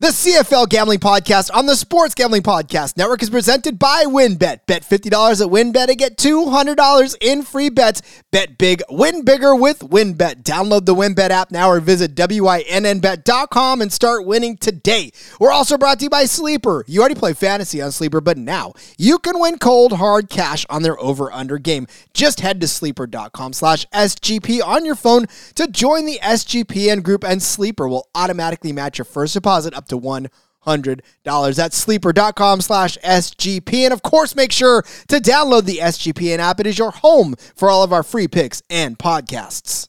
[0.00, 4.60] The CFL Gambling Podcast on the Sports Gambling Podcast Network is presented by WynnBET.
[4.64, 8.00] Bet $50 at WynnBET and get $200 in free bets.
[8.30, 10.44] Bet big, win bigger with WynnBET.
[10.44, 15.10] Download the WynnBET app now or visit WYNNBet.com and start winning today.
[15.40, 16.84] We're also brought to you by Sleeper.
[16.86, 20.82] You already play fantasy on Sleeper, but now you can win cold, hard cash on
[20.82, 21.88] their over-under game.
[22.14, 25.26] Just head to sleeper.com slash SGP on your phone
[25.56, 29.98] to join the SGPN group and Sleeper will automatically match your first deposit up to
[29.98, 31.56] $100.
[31.56, 33.84] That's sleeper.com slash SGP.
[33.84, 36.60] And of course, make sure to download the SGPN app.
[36.60, 39.88] It is your home for all of our free picks and podcasts.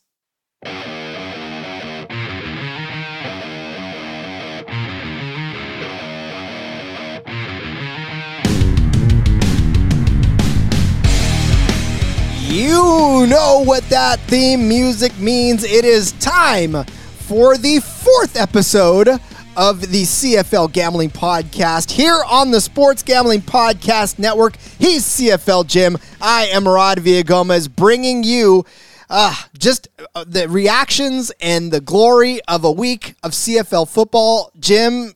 [12.49, 15.63] You know what that theme music means.
[15.63, 16.83] It is time
[17.27, 19.19] for the fourth episode
[19.59, 24.55] of the CFL Gambling Podcast here on the Sports Gambling Podcast Network.
[24.55, 25.97] He's CFL Jim.
[26.21, 28.63] I am Rod Villagomez bringing you
[29.09, 34.53] uh, just uh, the reactions and the glory of a week of CFL football.
[34.57, 35.13] Jim,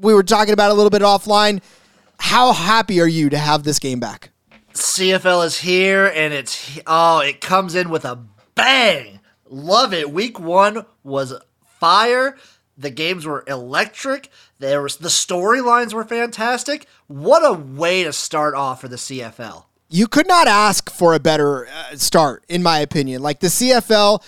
[0.00, 1.60] we were talking about a little bit offline.
[2.18, 4.30] How happy are you to have this game back?
[4.72, 8.18] CFL is here and it's oh, it comes in with a
[8.54, 9.20] bang.
[9.50, 10.10] Love it.
[10.10, 11.34] Week 1 was
[11.78, 12.38] fire.
[12.76, 14.30] The games were electric.
[14.58, 16.86] There was the storylines were fantastic.
[17.06, 19.64] What a way to start off for the CFL.
[19.88, 23.22] You could not ask for a better uh, start in my opinion.
[23.22, 24.22] Like the CFL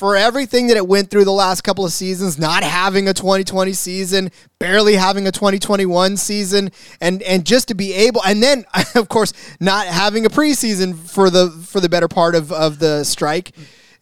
[0.00, 3.74] for everything that it went through the last couple of seasons, not having a 2020
[3.74, 6.70] season, barely having a 2021 season,
[7.02, 11.28] and and just to be able, and then of course not having a preseason for
[11.28, 13.52] the for the better part of of the strike.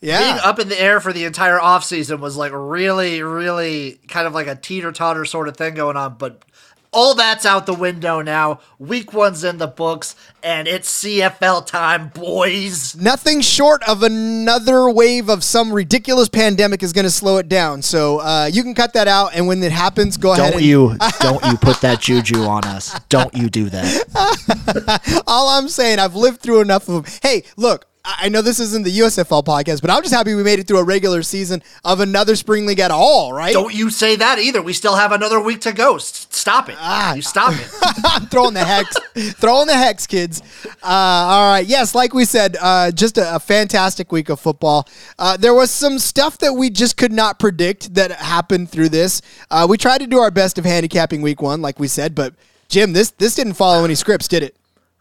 [0.00, 0.20] Yeah.
[0.20, 4.32] Being up in the air for the entire offseason was like really, really kind of
[4.32, 6.14] like a teeter totter sort of thing going on.
[6.18, 6.44] But
[6.92, 8.60] all that's out the window now.
[8.78, 12.96] Week one's in the books, and it's CFL time, boys.
[12.96, 17.82] Nothing short of another wave of some ridiculous pandemic is going to slow it down.
[17.82, 20.53] So uh, you can cut that out, and when it happens, go don't ahead.
[20.54, 22.98] Don't you don't you put that juju on us?
[23.09, 25.22] Don't you do that?
[25.26, 27.20] All I'm saying, I've lived through enough of them.
[27.22, 27.84] Hey, look,
[28.16, 30.78] I know this isn't the USFL podcast, but I'm just happy we made it through
[30.78, 33.52] a regular season of another spring league at all, right?
[33.52, 34.62] Don't you say that either.
[34.62, 35.98] We still have another week to go.
[35.98, 36.76] Stop it.
[36.78, 37.68] Ah, you stop it.
[38.06, 38.97] I'm throwing the hex.
[39.34, 40.41] throwing the hex, kids.
[40.82, 41.66] Uh, all right.
[41.66, 44.88] Yes, like we said, uh, just a, a, fantastic week of football.
[45.18, 49.20] Uh, there was some stuff that we just could not predict that happened through this.
[49.50, 52.34] Uh, we tried to do our best of handicapping week one, like we said, but
[52.68, 54.54] Jim, this this didn't follow any scripts, did it?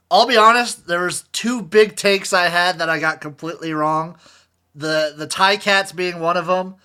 [0.10, 4.18] I'll be honest, there was two big takes I had that I got completely wrong.
[4.76, 6.76] The the tie cats being one of them,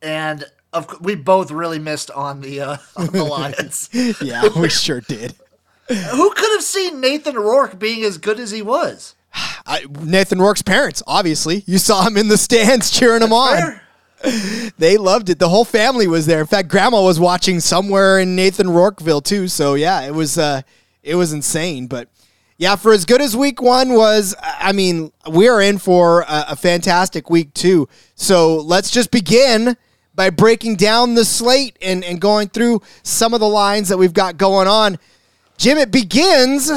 [0.00, 3.88] and of we both really missed on the uh, on the Lions.
[4.22, 5.34] yeah, we sure did.
[5.88, 9.14] Who could have seen Nathan Rourke being as good as he was?
[9.34, 11.62] I, Nathan Rourke's parents, obviously.
[11.66, 13.56] You saw him in the stands cheering him on.
[13.56, 13.82] Fair.
[14.78, 15.38] They loved it.
[15.38, 16.40] The whole family was there.
[16.40, 19.46] In fact, Grandma was watching somewhere in Nathan Rourkeville too.
[19.46, 20.62] So yeah, it was uh,
[21.02, 21.86] it was insane.
[21.86, 22.08] But
[22.58, 26.46] yeah, for as good as week one was, I mean, we are in for a,
[26.50, 27.86] a, fantastic week two.
[28.14, 29.76] So let's just begin
[30.14, 34.14] by breaking down the slate and, and going through some of the lines that we've
[34.14, 34.98] got going on.
[35.58, 36.70] Jim, it begins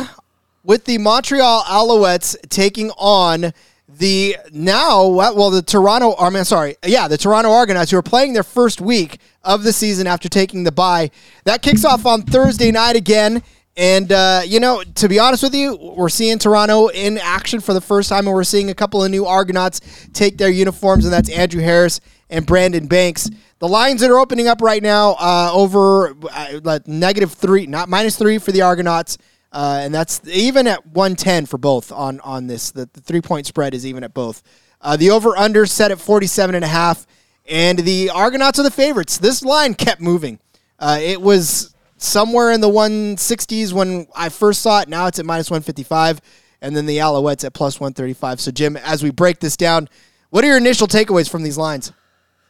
[0.63, 3.53] with the Montreal Alouettes taking on
[3.87, 8.33] the now, well, the Toronto, I mean, sorry, yeah, the Toronto Argonauts who are playing
[8.33, 11.09] their first week of the season after taking the bye.
[11.45, 13.41] That kicks off on Thursday night again.
[13.79, 17.73] And, uh, you know, to be honest with you, we're seeing Toronto in action for
[17.73, 19.79] the first time, and we're seeing a couple of new Argonauts
[20.11, 23.29] take their uniforms, and that's Andrew Harris and Brandon Banks.
[23.59, 28.17] The lines that are opening up right now uh, over uh, negative three, not minus
[28.17, 29.17] three for the Argonauts.
[29.53, 32.71] Uh, and that's even at 110 for both on, on this.
[32.71, 34.43] The, the three point spread is even at both.
[34.81, 37.07] Uh, the over under set at 47 and a half,
[37.47, 39.17] and the Argonauts are the favorites.
[39.17, 40.37] This line kept moving.
[40.77, 44.89] Uh, it was somewhere in the 160s when I first saw it.
[44.89, 46.21] Now it's at minus 155,
[46.61, 48.41] and then the Alouettes at plus 135.
[48.41, 49.89] So, Jim, as we break this down,
[50.29, 51.93] what are your initial takeaways from these lines?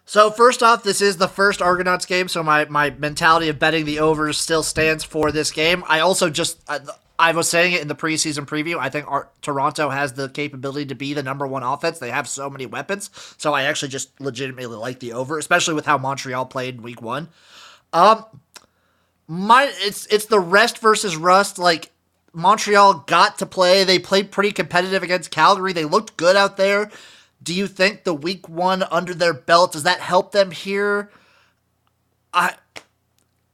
[0.10, 3.86] So first off, this is the first Argonauts game, so my, my mentality of betting
[3.86, 5.84] the overs still stands for this game.
[5.88, 6.80] I also just I,
[7.20, 8.80] I was saying it in the preseason preview.
[8.80, 12.00] I think our, Toronto has the capability to be the number one offense.
[12.00, 15.86] They have so many weapons, so I actually just legitimately like the over, especially with
[15.86, 17.30] how Montreal played in Week One.
[17.94, 18.26] Um,
[19.30, 21.60] my it's it's the rest versus rust.
[21.60, 21.92] Like
[22.34, 23.84] Montreal got to play.
[23.84, 25.72] They played pretty competitive against Calgary.
[25.72, 26.90] They looked good out there.
[27.42, 31.12] Do you think the week one under their belt does that help them here?
[32.34, 32.56] I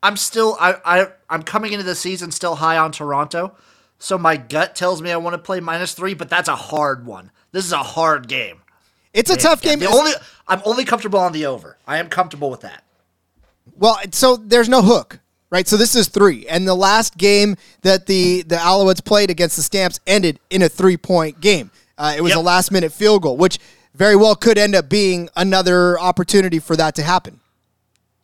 [0.01, 3.53] I'm still I, I I'm coming into the season still high on Toronto.
[3.99, 7.05] So my gut tells me I want to play minus three, but that's a hard
[7.05, 7.31] one.
[7.51, 8.61] This is a hard game.
[9.13, 9.79] It's a tough game.
[9.79, 10.11] The only
[10.47, 11.77] I'm only comfortable on the over.
[11.85, 12.83] I am comfortable with that.
[13.75, 15.19] Well, so there's no hook,
[15.55, 15.67] right?
[15.69, 19.61] So this is three, and the last game that the the Alouettes played against the
[19.61, 21.71] Stamps ended in a three point game.
[21.97, 22.39] Uh, it was Yep.
[22.39, 23.57] a last minute field goal, which
[23.93, 27.39] very well could end up being another opportunity for that to happen.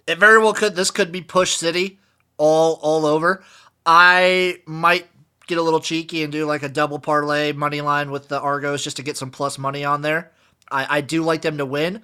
[0.07, 0.75] It very well could.
[0.75, 1.99] This could be push city
[2.37, 3.41] all all over.
[3.85, 5.07] I might
[5.47, 8.83] get a little cheeky and do like a double parlay money line with the Argos
[8.83, 10.31] just to get some plus money on there.
[10.69, 12.01] I, I do like them to win.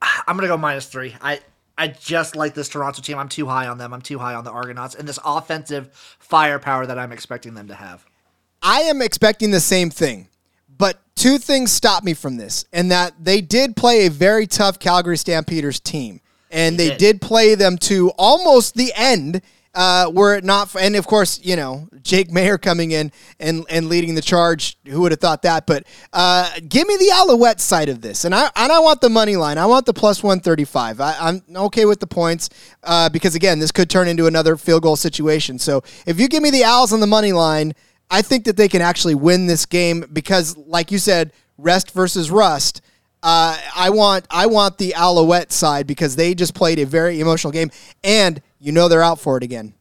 [0.00, 1.16] I'm gonna go minus three.
[1.20, 1.40] I
[1.76, 3.18] I just like this Toronto team.
[3.18, 3.92] I'm too high on them.
[3.92, 7.74] I'm too high on the Argonauts and this offensive firepower that I'm expecting them to
[7.74, 8.04] have.
[8.62, 10.28] I am expecting the same thing,
[10.78, 14.78] but two things stop me from this, and that they did play a very tough
[14.78, 16.98] Calgary Stampeders team, and they did.
[16.98, 19.42] did play them to almost the end.
[19.74, 23.10] Uh, were it not, for, and of course, you know Jake Maier coming in
[23.40, 24.78] and and leading the charge.
[24.86, 25.66] Who would have thought that?
[25.66, 29.08] But uh, give me the Alouette side of this, and I and I want the
[29.08, 29.58] money line.
[29.58, 31.00] I want the plus one thirty five.
[31.00, 32.50] I'm okay with the points
[32.84, 35.58] uh, because again, this could turn into another field goal situation.
[35.58, 37.72] So if you give me the Owls on the money line,
[38.10, 42.30] I think that they can actually win this game because, like you said, rest versus
[42.30, 42.80] rust.
[43.22, 47.52] Uh, I want I want the Alouette side because they just played a very emotional
[47.52, 47.70] game,
[48.02, 49.74] and you know they're out for it again.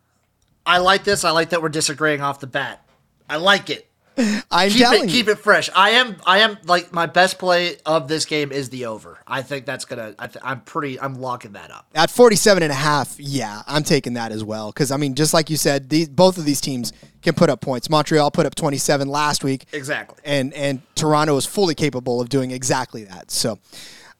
[0.65, 1.23] I like this.
[1.23, 2.85] I like that we're disagreeing off the bat.
[3.29, 3.87] I like it.
[4.51, 5.11] I'm keep telling it you.
[5.11, 5.69] keep it fresh.
[5.75, 9.17] I am I am like my best play of this game is the over.
[9.25, 10.13] I think that's gonna.
[10.19, 10.99] I th- I'm pretty.
[10.99, 11.87] I'm locking that up.
[11.95, 14.71] At 47 and a half, yeah, I'm taking that as well.
[14.71, 16.93] Because, I mean, just like you said, these, both of these teams
[17.23, 17.89] can put up points.
[17.89, 19.65] Montreal put up 27 last week.
[19.71, 20.19] Exactly.
[20.23, 23.31] And, and Toronto is fully capable of doing exactly that.
[23.31, 23.57] So,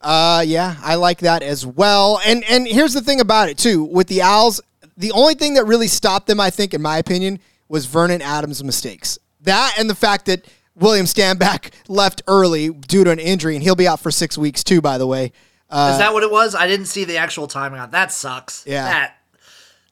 [0.00, 2.20] uh, yeah, I like that as well.
[2.24, 3.84] And, and here's the thing about it, too.
[3.84, 4.60] With the Owls,
[4.96, 7.38] the only thing that really stopped them, I think, in my opinion,
[7.68, 9.18] was Vernon Adams' mistakes.
[9.40, 13.76] That and the fact that William Stanback left early due to an injury, and he'll
[13.76, 15.32] be out for six weeks, too, by the way.
[15.72, 16.54] Is that what it was?
[16.54, 18.12] I didn't see the actual timing on that.
[18.12, 18.64] Sucks.
[18.66, 18.84] Yeah.
[18.84, 19.16] That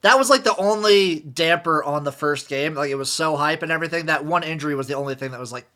[0.03, 2.75] that was like the only damper on the first game.
[2.75, 4.07] Like it was so hype and everything.
[4.07, 5.67] That one injury was the only thing that was like,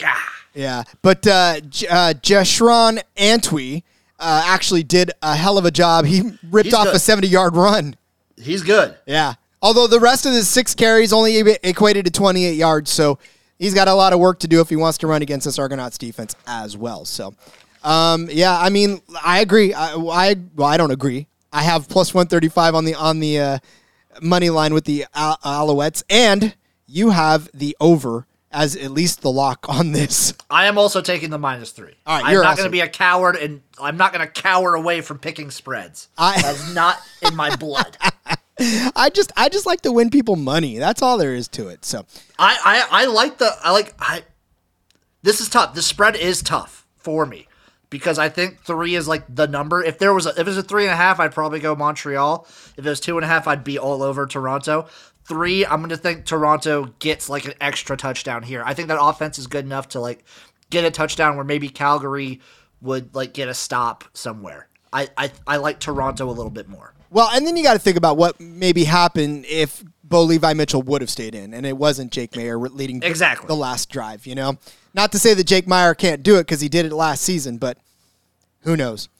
[0.00, 0.14] gah.
[0.54, 3.82] Yeah, but uh, J- uh, Jeshrun Antwi
[4.18, 6.04] uh, actually did a hell of a job.
[6.06, 6.96] He ripped He's off good.
[6.96, 7.94] a 70 yard run.
[8.36, 8.96] He's good.
[9.06, 9.34] Yeah.
[9.60, 13.18] Although the rest of his six carries only equated to 28 yards, so
[13.58, 15.58] he's got a lot of work to do if he wants to run against this
[15.58, 17.04] Argonauts defense as well.
[17.04, 17.34] So,
[17.82, 19.74] um, yeah, I mean, I agree.
[19.74, 21.26] I, I well, I don't agree.
[21.52, 23.58] I have plus 135 on the on the uh,
[24.22, 26.54] money line with the Al- Alouettes, and
[26.86, 30.32] you have the over as at least the lock on this.
[30.50, 31.94] I am also taking the minus three.
[32.06, 34.32] All right, I'm you're not going to be a coward, and I'm not going to
[34.32, 36.08] cower away from picking spreads.
[36.16, 37.96] I- That's not in my blood.
[38.60, 40.78] I just I just like to win people money.
[40.78, 41.84] That's all there is to it.
[41.84, 42.04] So
[42.40, 42.58] I,
[42.90, 44.24] I I like the I like I.
[45.22, 45.74] This is tough.
[45.74, 47.46] The spread is tough for me
[47.90, 49.82] because I think three is like the number.
[49.84, 51.76] If there was a, if it was a three and a half, I'd probably go
[51.76, 52.46] Montreal.
[52.76, 54.88] If it was two and a half, I'd be all over Toronto.
[55.28, 58.62] Three, I'm gonna think Toronto gets like an extra touchdown here.
[58.64, 60.24] I think that offense is good enough to like
[60.70, 62.40] get a touchdown where maybe Calgary
[62.80, 64.68] would like get a stop somewhere.
[64.92, 66.94] I I, I like Toronto a little bit more.
[67.10, 70.80] well, and then you got to think about what maybe happened if Bo Levi Mitchell
[70.82, 73.46] would have stayed in, and it wasn't Jake Maier leading Exactly.
[73.46, 74.26] the last drive.
[74.26, 74.56] You know,
[74.94, 77.58] not to say that Jake Maier can't do it because he did it last season,
[77.58, 77.76] but
[78.60, 79.10] who knows?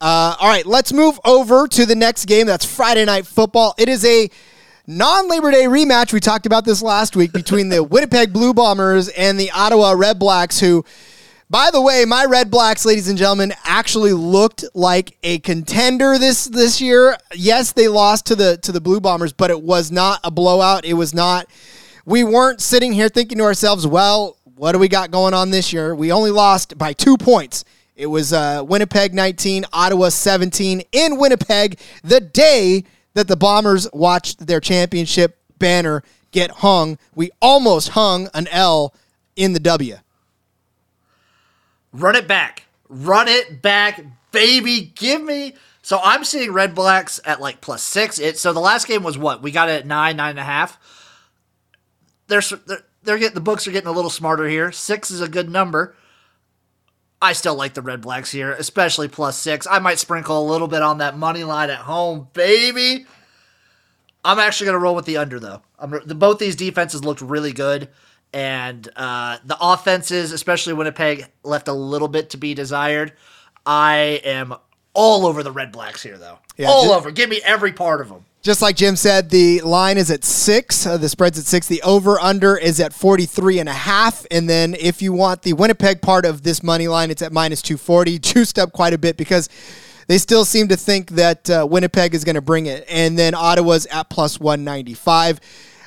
[0.00, 2.46] Uh, all right, let's move over to the next game.
[2.46, 3.74] That's Friday Night Football.
[3.76, 4.30] It is a
[4.88, 6.12] non Labor Day rematch.
[6.14, 10.18] We talked about this last week between the Winnipeg Blue Bombers and the Ottawa Red
[10.18, 10.82] Blacks, who,
[11.50, 16.46] by the way, my Red Blacks, ladies and gentlemen, actually looked like a contender this
[16.46, 17.18] this year.
[17.34, 20.86] Yes, they lost to the to the Blue Bombers, but it was not a blowout.
[20.86, 21.46] It was not.
[22.06, 25.70] We weren't sitting here thinking to ourselves, well, what do we got going on this
[25.70, 25.94] year?
[25.94, 27.66] We only lost by two points.
[27.94, 32.84] It was uh, Winnipeg 19, Ottawa 17 in Winnipeg the day
[33.18, 36.98] that the Bombers watched their championship banner get hung.
[37.16, 38.94] We almost hung an L
[39.34, 39.96] in the W.
[41.92, 42.66] Run it back.
[42.88, 44.92] Run it back, baby.
[44.94, 45.54] Give me.
[45.82, 48.20] So I'm seeing Red Blacks at like plus six.
[48.20, 50.44] It so the last game was what we got it at nine, nine and a
[50.44, 50.78] half.
[52.28, 54.70] They're s- they're, they're getting the books are getting a little smarter here.
[54.70, 55.96] Six is a good number.
[57.20, 59.66] I still like the Red Blacks here, especially plus six.
[59.68, 63.06] I might sprinkle a little bit on that money line at home, baby.
[64.24, 65.62] I'm actually going to roll with the under though.
[65.78, 67.88] I'm, the, both these defenses looked really good,
[68.32, 73.12] and uh, the offenses, especially Winnipeg, left a little bit to be desired.
[73.66, 74.54] I am
[74.94, 76.38] all over the Red Blacks here though.
[76.56, 77.10] Yeah, all ju- over.
[77.10, 78.24] Give me every part of them.
[78.40, 80.86] Just like Jim said, the line is at six.
[80.86, 81.66] Uh, the spread's at six.
[81.66, 84.24] The over under is at 43 and a half.
[84.30, 87.62] And then if you want the Winnipeg part of this money line, it's at minus
[87.62, 89.48] 240, juiced up quite a bit because
[90.06, 92.84] they still seem to think that uh, Winnipeg is going to bring it.
[92.88, 95.40] And then Ottawa's at plus 195.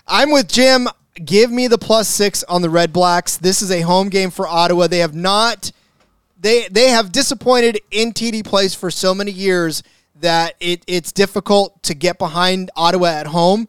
[0.06, 0.90] I'm with Jim.
[1.24, 3.38] Give me the plus six on the Red Blacks.
[3.38, 4.88] This is a home game for Ottawa.
[4.88, 5.72] They have not,
[6.40, 9.84] they, they have disappointed in TD Place for so many years
[10.22, 13.68] that it, it's difficult to get behind Ottawa at home.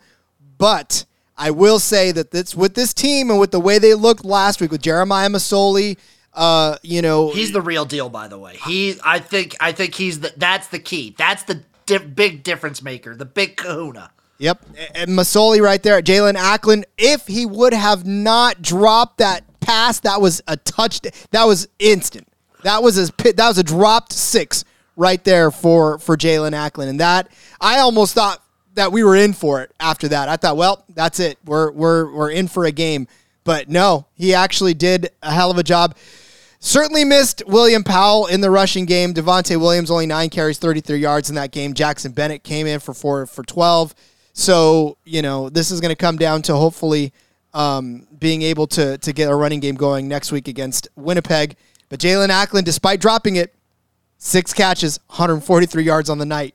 [0.59, 1.04] But
[1.37, 4.61] I will say that this, with this team and with the way they looked last
[4.61, 5.99] week with Jeremiah Masoli,
[6.35, 8.56] uh, you know, He's the real deal, by the way.
[8.64, 10.32] He, I think, I think he's the.
[10.37, 11.14] That's the key.
[11.18, 13.14] That's the di- big difference maker.
[13.14, 14.11] The big Kahuna.
[14.38, 14.64] Yep.
[14.94, 16.85] And Masoli right there Jaelon Acklin.
[16.99, 21.12] If he would have not dropped that pass, that was a touchdown.
[21.30, 22.26] That was instant.
[22.64, 24.64] That was a that was a dropped six
[24.96, 27.30] right there for for Jaelon Acklin, and that
[27.61, 28.42] I almost thought
[28.75, 30.28] that we were in for it after that.
[30.28, 31.38] I thought, well, that's it.
[31.44, 33.08] We're we're we're in for a game.
[33.44, 35.96] But no, he actually did a hell of a job.
[36.61, 39.14] Certainly missed William Powell in the rushing game.
[39.14, 41.75] Devontae Williams only nine carries, 33 yards in that game.
[41.75, 43.96] Jackson Bennett came in for four for 12.
[44.32, 47.12] So, you know, this is going to come down to hopefully
[47.52, 51.56] um, being able to, to get a running game going next week against Winnipeg.
[51.88, 53.52] But Jaelon Acklin, despite dropping it,
[54.22, 56.54] six catches, 143 yards on the night.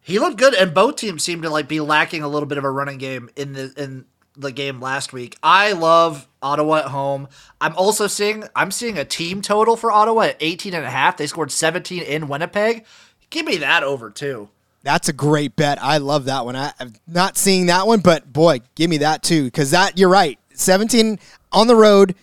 [0.00, 2.64] He looked good, and both teams seem to like be lacking a little bit of
[2.64, 4.04] a running game in the in
[4.36, 5.36] the game last week.
[5.42, 7.28] I love Ottawa at home.
[7.60, 11.16] I'm also seeing I'm seeing a team total for Ottawa at 18 and a half.
[11.16, 12.84] They scored 17 in Winnipeg.
[13.30, 14.48] Give me that over too.
[14.82, 15.80] That's a great bet.
[15.80, 16.56] I love that one.
[16.56, 19.44] I, I'm not seeing that one, but boy, give me that too.
[19.44, 20.38] Because that, you're right.
[20.54, 21.20] 17
[21.52, 22.16] on the road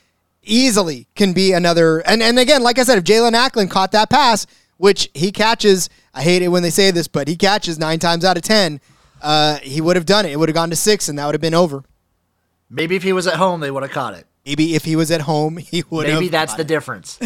[0.44, 2.00] easily can be another.
[2.00, 4.46] And, and again, like I said, if Jaelon Acklin caught that pass,
[4.80, 8.24] which he catches, I hate it when they say this, but he catches nine times
[8.24, 8.80] out of 10,
[9.22, 10.32] uh, he would have done it.
[10.32, 11.84] It would have gone to six, and that would have been over.
[12.70, 14.26] Maybe if he was at home, they would have caught it.
[14.46, 16.20] Maybe if he was at home, he would have.
[16.20, 16.68] Maybe that's the it.
[16.68, 17.20] difference.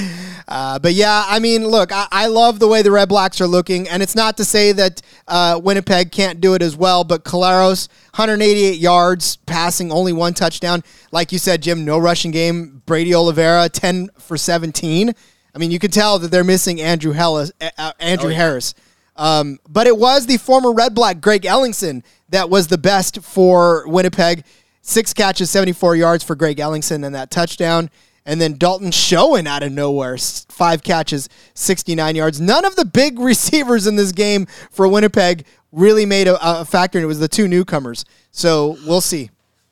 [0.48, 3.48] Uh, but yeah, I mean, look, I, I love the way the Red Blacks are
[3.48, 7.04] looking, and it's not to say that uh, Winnipeg can't do it as well.
[7.04, 10.84] But Collaros, 188 yards, passing only one touchdown.
[11.12, 12.82] Like you said, Jim, no rushing game.
[12.88, 15.14] Brady Oliveira, 10 for 17.
[15.56, 18.38] I mean, you can tell that they're missing Andrew Hellis, uh, uh, Andrew Oh, yeah.
[18.38, 18.74] Harris.
[19.16, 23.88] Um, but it was the former Red Black Greg Ellingson that was the best for
[23.88, 24.44] Winnipeg.
[24.82, 27.90] Six catches, 74 yards for Greg Ellingson and that touchdown.
[28.26, 32.42] And then Dalton Schoen out of nowhere, five catches, 69 yards.
[32.42, 36.98] None of the big receivers in this game for Winnipeg really made a, a factor,
[36.98, 38.06] and it was the two newcomers.
[38.32, 39.30] So we'll see.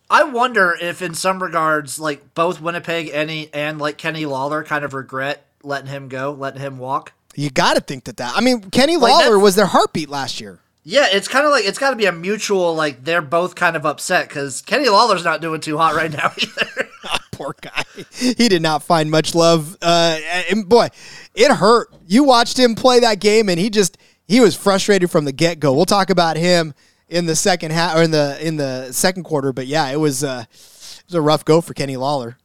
[0.09, 4.63] I wonder if, in some regards, like both Winnipeg and he, and like Kenny Lawler,
[4.63, 7.13] kind of regret letting him go, letting him walk.
[7.35, 8.33] You got to think that that.
[8.35, 10.59] I mean, Kenny Like, Lawler that's- was their heartbeat last year.
[10.83, 12.73] Yeah, it's kind of like it's got to be a mutual.
[12.73, 16.31] Like they're both kind of upset because Kenny Lawler's not doing too hot right now
[16.37, 16.89] either.
[17.31, 17.83] Poor guy.
[18.11, 19.77] He did not find much love.
[19.81, 20.17] Uh,
[20.49, 20.87] and boy,
[21.35, 21.93] it hurt.
[22.07, 25.59] You watched him play that game, and he just he was frustrated from the get
[25.59, 25.71] go.
[25.71, 26.73] We'll talk about him
[27.09, 29.53] in the second half or in the in the second quarter.
[29.53, 32.37] But yeah, it was uh, it was a rough go for Kenny Lawler.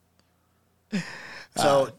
[1.56, 1.90] so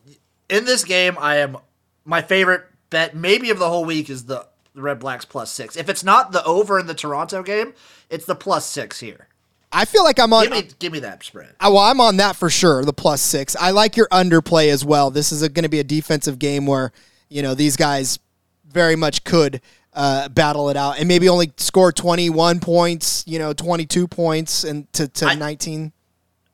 [0.49, 1.57] in this game, I am
[2.05, 5.75] my favorite bet maybe of the whole week is the, the Red Blacks plus six.
[5.75, 7.73] If it's not the over in the Toronto game,
[8.09, 9.27] it's the plus six here.
[9.71, 10.43] I feel like I'm on.
[10.43, 11.49] Give me give me that spread.
[11.59, 12.85] Uh, Well, I'm on that for sure.
[12.85, 13.55] The plus six.
[13.57, 15.11] I like your underplay as well.
[15.11, 16.93] This is going to be a defensive game where
[17.29, 18.17] you know these guys
[18.65, 19.59] very much could
[19.93, 23.25] uh, battle it out and maybe only score 21 points.
[23.27, 25.91] You know, 22 points and to, to I- 19.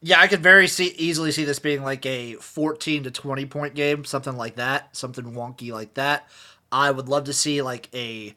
[0.06, 3.74] Yeah, I could very see, easily see this being like a 14 to 20 point
[3.74, 6.28] game, something like that, something wonky like that.
[6.72, 8.36] I would love to see like a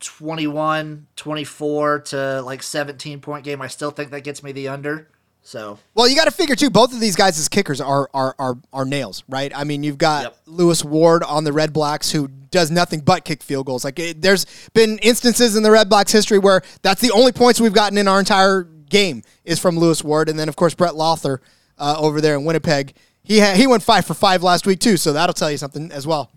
[0.00, 3.62] 21, 24 to like 17 point game.
[3.62, 5.08] I still think that gets me the under.
[5.42, 6.68] So, Well, you got to figure too.
[6.68, 9.50] Both of these guys as kickers are are are, are nails, right?
[9.54, 10.36] I mean, you've got Yep.
[10.46, 13.82] Lewis Ward on the Red Blacks who does nothing but kick field goals.
[13.82, 17.60] Like it, there's been instances in the Red Blacks history where that's the only points
[17.60, 20.92] we've gotten in our entire game is from Lewis Ward, and then of course Brett
[20.92, 21.38] Lauther
[21.78, 22.94] uh, over there in Winnipeg.
[23.22, 25.90] He ha- he went five for five last week too, so that'll tell you something
[25.92, 26.30] as well.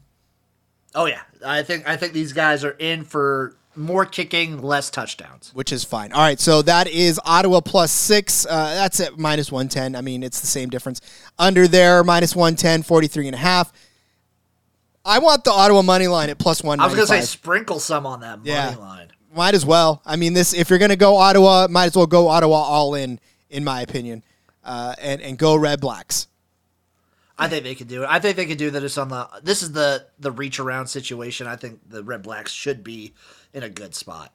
[0.95, 5.51] oh yeah, I think I think these guys are in for more kicking, less touchdowns.
[5.53, 6.11] which is fine.
[6.11, 8.45] All right, so that is Ottawa plus six.
[8.45, 9.95] Uh, that's at minus 110.
[9.95, 10.99] I mean, it's the same difference.
[11.39, 13.71] Under there, minus 110, 43 and a half.
[15.05, 16.79] I want the Ottawa money line at one.
[16.81, 18.75] I was gonna say sprinkle some on that money Yeah.
[18.75, 19.07] line.
[19.33, 20.01] Might as well.
[20.05, 22.95] I mean, this if you're going to go Ottawa, might as well go Ottawa all
[22.95, 23.19] in,
[23.49, 24.23] in my opinion,
[24.63, 26.27] uh, and, and go Red Blacks.
[27.37, 28.07] I think they could do it.
[28.09, 28.83] I think they could do that.
[28.83, 29.27] It's on the.
[29.41, 31.47] This is the the reach around situation.
[31.47, 33.13] I think the Red Blacks should be
[33.53, 34.31] in a good spot.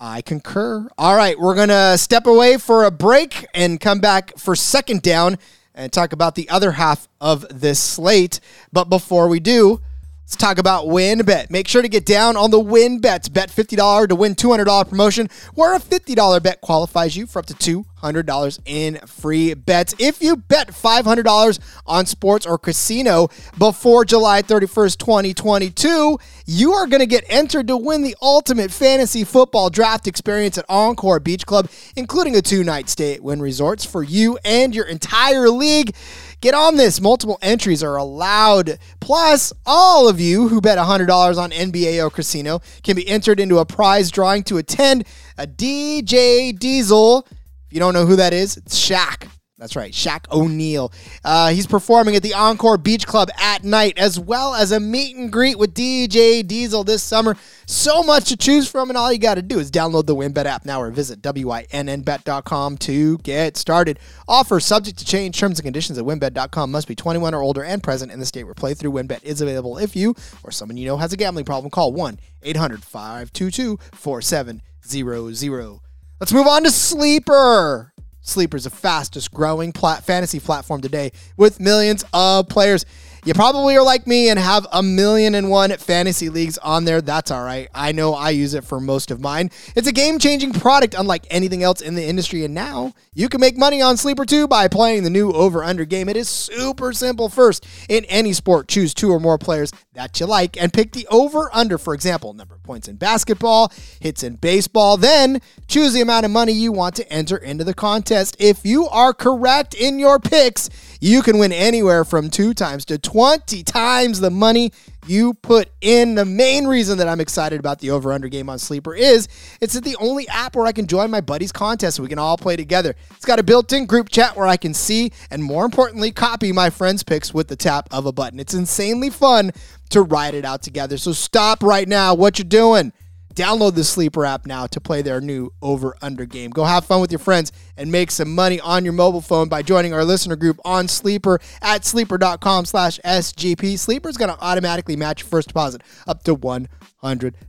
[0.00, 0.88] I concur.
[0.96, 5.02] All right, we're going to step away for a break and come back for second
[5.02, 5.36] down
[5.74, 8.40] and talk about the other half of this slate.
[8.72, 9.82] But before we do,
[10.30, 11.50] let's talk about WynnBET.
[11.50, 13.32] Make sure to get down on the WynnBETs.
[13.32, 17.54] Bet $50 to win $200 promotion, where a $50 bet qualifies you for up to
[18.00, 19.94] $200 in free bets.
[19.98, 23.28] If you bet $500 on sports or casino
[23.58, 29.24] before July 31st, 2022, you are going to get entered to win the ultimate fantasy
[29.24, 33.84] football draft experience at Encore Beach Club, including a two night stay at Wynn Resorts
[33.84, 35.94] for you and your entire league.
[36.40, 37.02] Get on this.
[37.02, 38.78] Multiple entries are allowed.
[38.98, 43.58] Plus, all of you who bet $100 on NBA or casino can be entered into
[43.58, 45.04] a prize drawing to attend
[45.36, 47.26] a DJ Diesel.
[47.70, 49.28] If you don't know who that is, it's Shaq.
[49.56, 50.92] That's right, Shaq O'Neal.
[51.24, 55.14] Uh, he's performing at the Encore Beach Club at night, as well as a meet
[55.14, 57.36] and greet with DJ Diesel this summer.
[57.66, 60.46] So much to choose from, and all you got to do is download the WynnBET
[60.46, 64.00] app now or visit WINNBet.com to get started.
[64.26, 65.38] Offer subject to change.
[65.38, 66.72] Terms and conditions at WynnBET.com.
[66.72, 69.78] must be 21 or older and present in the state where playthrough WynnBET is available.
[69.78, 75.89] If you or someone you know has a gambling problem, call 1 800 522 4700.
[76.20, 77.94] Let's move on to Sleeper.
[78.20, 82.84] Sleeper is the fastest growing plat- fantasy platform today with millions of players.
[83.24, 87.02] You probably are like me and have a million and one fantasy leagues on there.
[87.02, 87.68] That's all right.
[87.74, 89.50] I know I use it for most of mine.
[89.76, 92.44] It's a game changing product, unlike anything else in the industry.
[92.44, 95.84] And now you can make money on Sleeper too by playing the new over under
[95.84, 96.08] game.
[96.08, 97.28] It is super simple.
[97.28, 101.06] First, in any sport, choose two or more players that you like and pick the
[101.10, 101.76] over under.
[101.76, 104.96] For example, number of points in basketball, hits in baseball.
[104.96, 108.36] Then choose the amount of money you want to enter into the contest.
[108.38, 110.70] If you are correct in your picks,
[111.00, 114.72] you can win anywhere from two times to 20 times the money
[115.06, 116.14] you put in.
[116.14, 119.28] The main reason that I'm excited about the over under game on Sleeper is
[119.60, 122.36] it's the only app where I can join my buddies' contest so we can all
[122.36, 122.94] play together.
[123.12, 126.52] It's got a built in group chat where I can see and, more importantly, copy
[126.52, 128.38] my friends' picks with the tap of a button.
[128.38, 129.52] It's insanely fun
[129.90, 130.98] to ride it out together.
[130.98, 132.92] So stop right now what you're doing.
[133.34, 136.50] Download the Sleeper app now to play their new over under game.
[136.50, 139.62] Go have fun with your friends and make some money on your mobile phone by
[139.62, 143.78] joining our listener group on Sleeper at sleeper.com slash SGP.
[143.78, 146.66] Sleeper is going to automatically match your first deposit up to $100.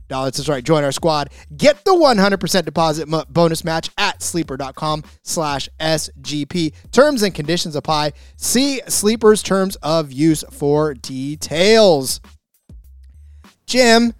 [0.08, 0.62] That's right.
[0.64, 1.30] Join our squad.
[1.56, 6.74] Get the 100% deposit mo- bonus match at sleeper.com slash SGP.
[6.92, 8.12] Terms and conditions apply.
[8.36, 12.20] See Sleeper's terms of use for details.
[13.66, 14.14] Jim,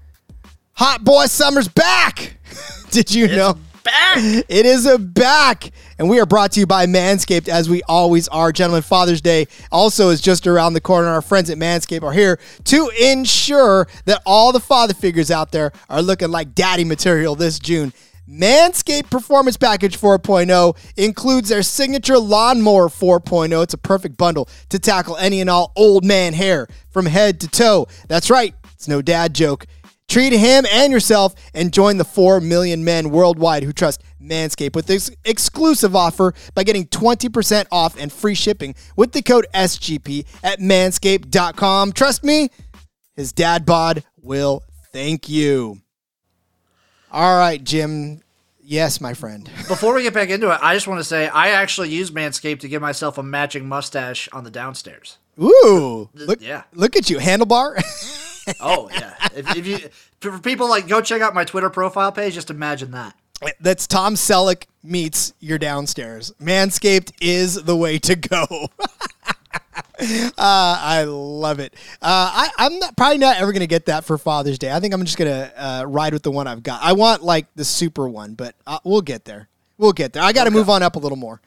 [0.85, 2.38] Hot Boy Summer's back.
[2.90, 3.55] Did you know?
[3.85, 4.16] Back.
[4.49, 5.71] It is a back.
[5.97, 8.51] And we are brought to you by Manscaped, as we always are.
[8.51, 11.07] Gentlemen, Father's Day also is just around the corner.
[11.07, 15.71] Our friends at Manscaped are here to ensure that all the father figures out there
[15.88, 17.92] are looking like daddy material this June.
[18.29, 23.62] Manscaped Performance Package 4.0 includes their signature Lawnmower 4.0.
[23.62, 27.49] It's a perfect bundle to tackle any and all old man hair from head to
[27.49, 27.87] toe.
[28.09, 29.66] That's right, it's no dad joke.
[30.12, 34.85] Treat him and yourself and join the 4 million men worldwide who trust Manscaped with
[34.85, 40.59] this exclusive offer by getting 20% off and free shipping with the code SGP at
[40.59, 41.92] manscaped.com.
[41.92, 42.51] Trust me,
[43.16, 45.81] his dad bod will thank you.
[47.11, 48.20] All right, Jim.
[48.61, 49.48] Yes, my friend.
[49.66, 52.61] Before we get back into it, I just want to say I actually use Manscaped
[52.61, 55.16] to give myself a matching mustache on the downstairs.
[55.40, 56.64] Ooh, look, yeah.
[56.75, 57.83] look at you, handlebar.
[58.61, 59.14] Oh yeah.
[59.35, 59.78] if, if you
[60.20, 63.14] for people like go check out my Twitter profile page, just imagine that.
[63.61, 66.33] That's Tom Selleck meets your downstairs.
[66.40, 68.68] Manscaped is the way to go.
[70.00, 71.74] uh, I love it.
[72.00, 74.72] Uh, I, I'm not, probably not ever going to get that for Father's Day.
[74.72, 76.83] I think I'm just going to uh, ride with the one I've got.
[76.83, 79.48] I want like the super one, but uh, we'll get there.
[79.78, 80.22] We'll get there.
[80.22, 81.40] I got to move on up a little more.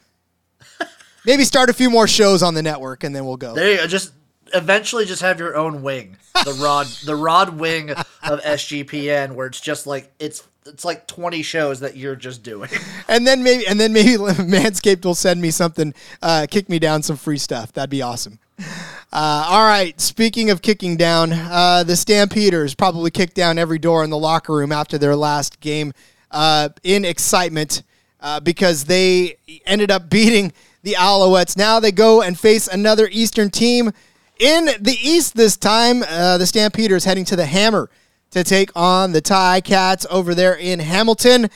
[1.26, 3.56] Maybe start a few more shows on the network, and then we'll go.
[3.56, 3.88] There you go.
[3.88, 4.14] Just
[4.54, 6.18] eventually just have your own wing.
[6.34, 11.44] The rod the rod wing of SGPN where it's just like it's it's like 20
[11.44, 12.70] shows that you're just doing.
[13.08, 17.04] and then maybe and then maybe Manscaped will send me something, uh, kick me down
[17.04, 17.72] some free stuff.
[17.74, 18.40] That'd be awesome.
[18.58, 20.00] Uh, all right.
[20.02, 24.54] Speaking of kicking down, uh, the Stampeders probably kicked down every door in the locker
[24.54, 25.94] room after their last game
[26.32, 27.84] uh, in excitement
[28.22, 30.52] uh, because they ended up beating
[30.84, 31.58] the Alouettes.
[31.58, 33.92] Now they go and face another Eastern team
[34.40, 36.04] in the East this time.
[36.04, 37.90] Uh, the Stampeders heading to the Hammer
[38.32, 41.50] to take on the Tie Cats over there in Hamilton.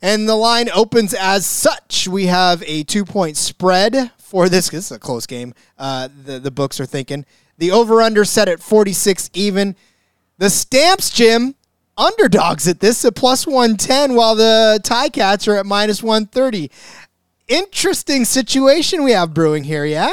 [0.00, 2.06] And the line opens as such.
[2.08, 4.68] We have a two point spread for this.
[4.70, 5.54] This is a close game.
[5.76, 7.24] Uh, the, the books are thinking.
[7.58, 9.74] The over under set at 46 even.
[10.38, 11.56] The Stamps, Jim,
[11.98, 16.70] underdogs at this at plus 110 while the tie cats are at minus 130
[17.48, 20.12] interesting situation we have brewing here yeah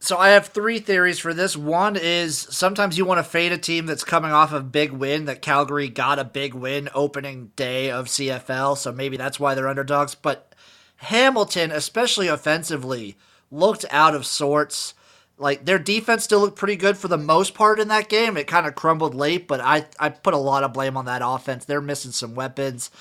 [0.00, 1.56] So I have three theories for this.
[1.56, 5.24] One is sometimes you want to fade a team that's coming off a big win.
[5.24, 9.68] That Calgary got a big win opening day of CFL, so maybe that's why they're
[9.68, 10.14] underdogs.
[10.14, 10.54] But
[10.96, 13.16] Hamilton, especially offensively,
[13.50, 14.94] looked out of sorts.
[15.36, 18.36] Like their defense still looked pretty good for the most part in that game.
[18.36, 21.22] It kind of crumbled late, but I I put a lot of blame on that
[21.24, 21.64] offense.
[21.64, 22.92] They're missing some weapons.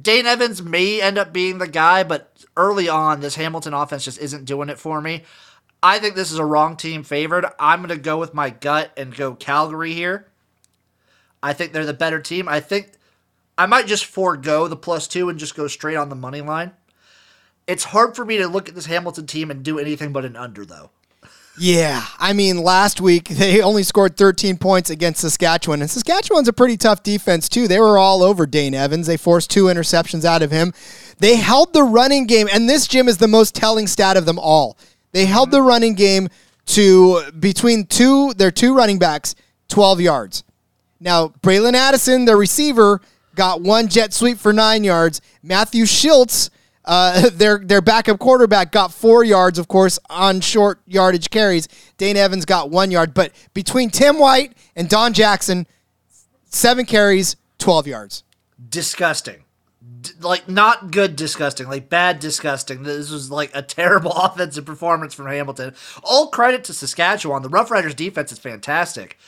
[0.00, 4.18] Dane Evans may end up being the guy, but early on, this Hamilton offense just
[4.18, 5.22] isn't doing it for me.
[5.84, 7.44] I think this is a wrong team favored.
[7.60, 10.26] I'm going to go with my gut and go Calgary here.
[11.42, 12.48] I think they're the better team.
[12.48, 12.92] I think
[13.58, 16.72] I might just forego the plus two and just go straight on the money line.
[17.66, 20.36] It's hard for me to look at this Hamilton team and do anything but an
[20.36, 20.88] under, though.
[21.58, 26.54] Yeah, I mean, last week they only scored 13 points against Saskatchewan, and Saskatchewan's a
[26.54, 27.68] pretty tough defense too.
[27.68, 29.06] They were all over Dane Evans.
[29.06, 30.72] They forced two interceptions out of him.
[31.18, 34.38] They held the running game, and this Jim is the most telling stat of them
[34.38, 34.78] all.
[35.14, 36.28] They held the running game
[36.66, 39.36] to between two their two running backs
[39.68, 40.42] 12 yards.
[41.00, 43.00] Now, Bralon Addison, the receiver,
[43.36, 45.20] got one jet sweep for nine yards.
[45.40, 46.50] Matthew Shiltz,
[46.84, 51.68] uh, their their backup quarterback, got four yards, of course, on short yardage carries.
[51.96, 53.14] Dane Evans got one yard.
[53.14, 55.66] But between Tim White and Don Jackson,
[56.46, 58.24] seven carries, 12 yards.
[58.68, 59.43] Disgusting.
[60.20, 61.66] Like, not good disgusting.
[61.66, 62.82] Like, bad disgusting.
[62.82, 65.74] This was like a terrible offensive performance from Hamilton.
[66.02, 67.42] All credit to Saskatchewan.
[67.42, 69.18] The Rough Riders defense is fantastic,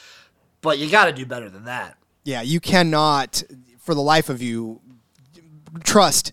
[0.61, 1.97] but you got to do better than that.
[2.25, 3.43] Yeah, you cannot,
[3.79, 4.81] for the life of you,
[5.85, 6.33] trust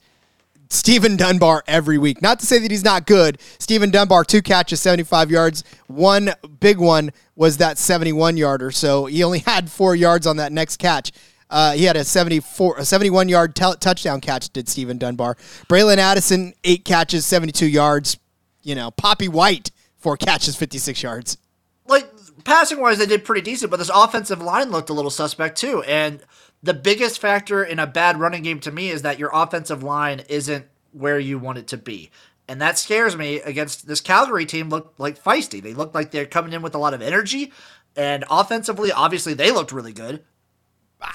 [0.73, 2.21] Steven Dunbar every week.
[2.21, 3.39] Not to say that he's not good.
[3.59, 5.63] Steven Dunbar, two catches, 75 yards.
[5.87, 8.71] One big one was that 71 yarder.
[8.71, 11.11] So he only had four yards on that next catch.
[11.53, 15.35] Uh, he had a 74, a 71 yard t- touchdown catch, did Steven Dunbar.
[15.69, 18.17] Bralon Addison, eight catches, 72 yards.
[18.63, 21.37] You know, Poppy White, four catches, 56 yards.
[21.85, 22.09] like
[22.43, 25.83] passing wise, they did pretty decent, but this offensive line looked a little suspect too.
[25.83, 26.21] And
[26.63, 30.23] the biggest factor in a bad running game to me is that your offensive line
[30.29, 32.09] isn't where you want it to be.
[32.47, 35.61] And that scares me against this Calgary team looked like feisty.
[35.61, 37.53] They looked like they're coming in with a lot of energy.
[37.95, 40.23] And offensively, obviously they looked really good.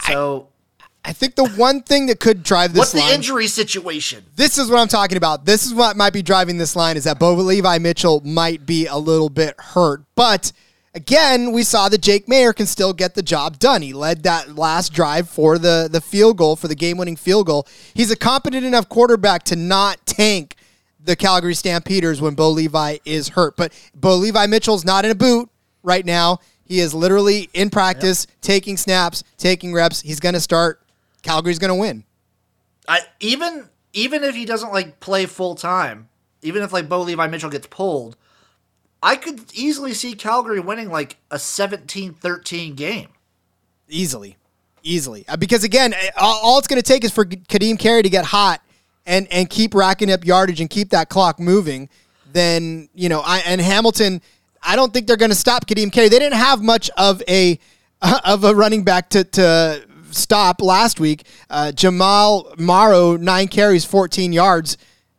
[0.06, 0.48] So
[1.04, 4.24] I think the one thing that could drive this what's the injury situation?
[4.36, 5.44] This is what I'm talking about.
[5.44, 8.86] This is what might be driving this line is that Bo Levi Mitchell might be
[8.86, 10.02] a little bit hurt.
[10.14, 10.52] But
[10.94, 13.82] again, we saw that Jake Maier can still get the job done.
[13.82, 17.46] He led that last drive for the, the field goal, for the game winning field
[17.46, 17.66] goal.
[17.94, 20.56] He's a competent enough quarterback to not tank
[21.00, 23.56] the Calgary Stampeders when Bo Levi is hurt.
[23.56, 25.48] But Bo Levi Mitchell's not in a boot
[25.82, 26.40] right now.
[26.68, 30.02] He is literally in practice, taking snaps, taking reps.
[30.02, 30.82] He's going to start.
[31.22, 32.04] Calgary's going to win.
[32.86, 36.08] I even even if he doesn't like play full time,
[36.42, 38.16] even if like Bo Levi Mitchell gets pulled,
[39.02, 43.08] I could easily see Calgary winning like a 17-13 game.
[43.88, 44.36] easily,
[44.82, 45.24] easily.
[45.28, 48.26] Uh, Because again, all, all it's going to take is for Ka'Deem Carey to get
[48.26, 48.62] hot
[49.06, 51.88] and and keep racking up yardage and keep that clock moving.
[52.32, 54.20] Then you know, I and Hamilton.
[54.62, 56.08] I don't think they're going to stop Ka'Deem Carey.
[56.08, 57.58] They didn't have much of a
[58.24, 61.26] of a running back to to stop last week.
[61.50, 64.76] Uh, Jamal Morrow nine carries, fourteen yards.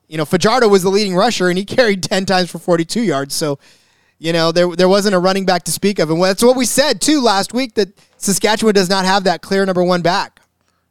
[0.08, 3.04] You know, Fajardo was the leading rusher, and he carried ten times for forty two
[3.04, 3.36] yards.
[3.36, 3.60] So.
[4.22, 6.66] You know, there there wasn't a running back to speak of, and that's what we
[6.66, 10.42] said too last week that Saskatchewan does not have that clear number one back.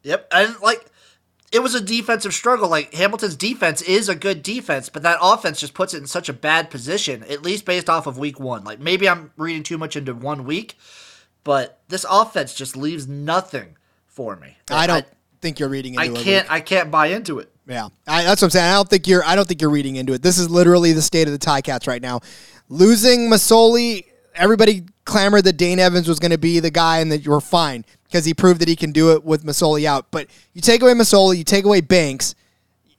[0.02, 0.86] Yep, and like
[1.52, 2.68] it was a defensive struggle.
[2.68, 6.28] Like Hamilton's defense is a good defense, but that offense just puts it in such
[6.28, 8.64] a bad position, at least based off of week one.
[8.64, 10.76] Like maybe I'm reading too much into one week,
[11.44, 14.56] but this offense just leaves nothing for me.
[14.70, 15.06] I don't
[15.40, 16.24] think you're reading I, into I it.
[16.24, 16.50] can't.
[16.50, 17.50] I can't buy into it.
[17.66, 18.70] Yeah, I, that's what I'm saying.
[18.70, 19.24] I don't think you're.
[19.24, 20.22] I don't think you're reading into it.
[20.22, 22.20] This is literally the state of the Tie Cats right now.
[22.68, 24.04] Losing Masoli,
[24.38, 27.40] everybody clamored that Dane Evans was going to be the guy and that you were
[27.40, 30.10] fine because he proved that he can do it with Masoli out.
[30.10, 32.34] But you take away Masoli, you take away Banks,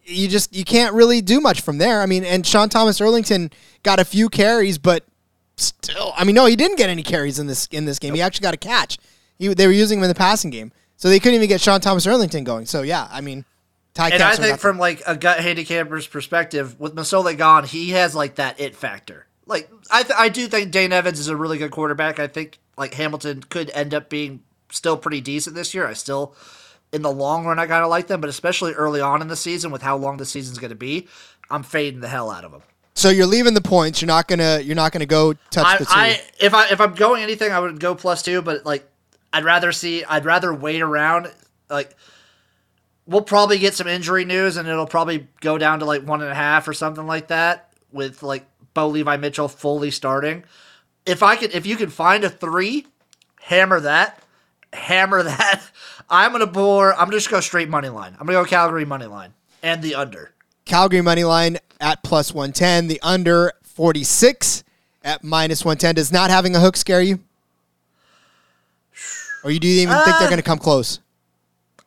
[0.05, 2.01] you just you can't really do much from there.
[2.01, 3.51] I mean, and Sean Thomas Erlington
[3.83, 5.05] got a few carries, but
[5.55, 8.15] still, I mean, no, he didn't get any carries in this in this game.
[8.15, 8.97] He actually got a catch.
[9.37, 11.79] He, they were using him in the passing game, so they couldn't even get Sean
[11.79, 12.65] Thomas Erlington going.
[12.65, 13.45] So yeah, I mean,
[13.97, 18.35] And I think from like a gut handicapper's perspective, with Masoli gone, he has like
[18.35, 19.25] that it factor.
[19.49, 22.19] Like I, th- I do think Dane Evans is a really good quarterback.
[22.19, 25.87] I think like Hamilton could end up being still pretty decent this year.
[25.87, 26.35] I still,
[26.93, 29.35] in the long run, I kind of like them, but especially early on in the
[29.35, 31.07] season with how long the season's going to be,
[31.49, 32.61] I'm fading the hell out of them.
[32.93, 34.01] So you're leaving the points.
[34.01, 34.59] You're not gonna.
[34.59, 35.91] You're not gonna go touch I, the two.
[35.93, 38.89] I if I if I'm going anything, I would go plus two, but like
[39.31, 41.31] I'd rather see I'd rather wait around
[41.69, 41.95] like
[43.07, 46.29] we'll probably get some injury news, and it'll probably go down to like one and
[46.29, 50.43] a half or something like that, with like Bo Levi Mitchell fully starting.
[51.05, 52.85] If I could, if you could find a three,
[53.41, 54.21] hammer that,
[54.73, 55.61] hammer that.
[56.09, 56.93] I'm gonna bore.
[56.93, 58.13] I'm gonna just go straight money line.
[58.19, 60.31] I'm gonna go Calgary money line and the under.
[60.65, 62.87] Calgary money line at plus 110.
[62.87, 64.63] The under 46
[65.03, 65.95] at minus 110.
[65.95, 67.19] Does not having a hook scare you?
[69.43, 70.99] Or you do you even think they're Uh, going to come close?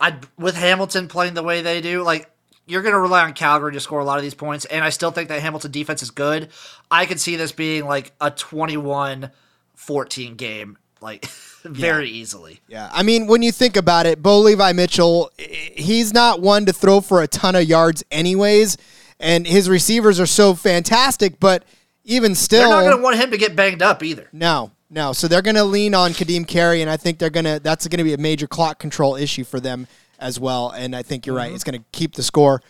[0.00, 2.31] I with Hamilton playing the way they do, like
[2.66, 4.90] you're going to rely on Calgary to score a lot of these points, and I
[4.90, 6.48] still think that Hamilton defense is good.
[6.90, 11.26] I could see this being like a 21-14 game, like
[11.64, 12.60] very easily.
[12.68, 16.72] Yeah, I mean, when you think about it, Bo Levi Mitchell, he's not one to
[16.72, 18.76] throw for a ton of yards, anyways,
[19.18, 21.40] and his receivers are so fantastic.
[21.40, 21.64] But
[22.04, 24.28] even still, They're not going to want him to get banged up either.
[24.32, 25.12] no, no.
[25.12, 27.60] So they're going to lean on Ka'Deem Carey, and I think they're going to.
[27.60, 29.88] That's going to be a major clock control issue for them
[30.20, 30.70] as well.
[30.70, 31.54] And I think you're right; mm-hmm.
[31.54, 32.62] it's going to keep the score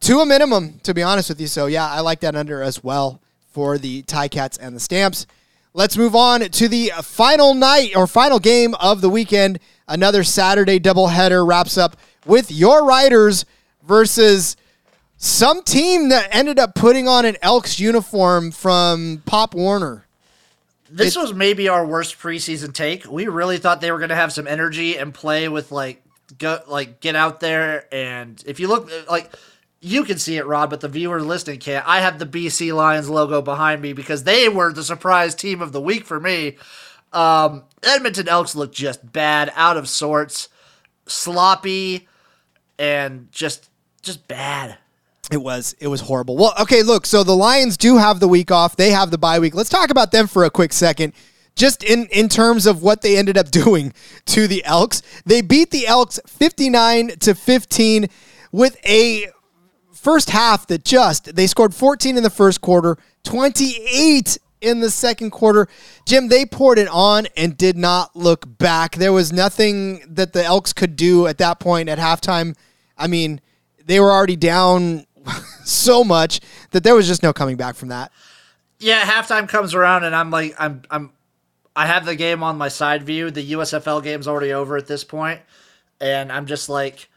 [0.00, 1.46] to a minimum, to be honest with you.
[1.46, 3.20] So yeah, I like that under as well
[3.52, 5.26] for the Tie Cats and the Stamps.
[5.72, 9.58] Let's move on to the final night or final game of the weekend.
[9.88, 13.44] Another Saturday doubleheader wraps up with your Riders
[13.82, 14.56] versus
[15.18, 20.05] some team that ended up putting on an Elks uniform from Pop Warner.
[20.90, 23.06] This was maybe our worst preseason take.
[23.06, 26.02] We really thought they were going to have some energy and play with like
[26.38, 29.32] go like get out there and if you look like
[29.80, 31.86] you can see it, Rod, but the viewer listening can't.
[31.86, 35.72] I have the BC Lions logo behind me because they were the surprise team of
[35.72, 36.56] the week for me.
[37.12, 40.48] Um, Edmonton Elks looked just bad, out of sorts,
[41.06, 42.08] sloppy,
[42.78, 43.70] and just
[44.02, 44.78] just bad.
[45.32, 46.36] It was it was horrible.
[46.36, 48.76] Well, okay, look, so the Lions do have the week off.
[48.76, 49.54] They have the bye week.
[49.54, 51.14] Let's talk about them for a quick second.
[51.56, 53.92] Just in in terms of what they ended up doing
[54.26, 55.02] to the Elks.
[55.24, 58.06] They beat the Elks 59 to 15
[58.52, 59.26] with a
[59.92, 65.30] first half that just they scored 14 in the first quarter, 28 in the second
[65.30, 65.66] quarter.
[66.06, 68.94] Jim, they poured it on and did not look back.
[68.94, 72.54] There was nothing that the Elks could do at that point at halftime.
[72.96, 73.40] I mean,
[73.84, 75.06] they were already down
[75.64, 78.12] so much that there was just no coming back from that.
[78.78, 81.12] Yeah, halftime comes around and I'm like I'm I'm
[81.74, 83.30] I have the game on my side view.
[83.30, 85.40] The USFL game's already over at this point,
[86.00, 87.08] and I'm just like,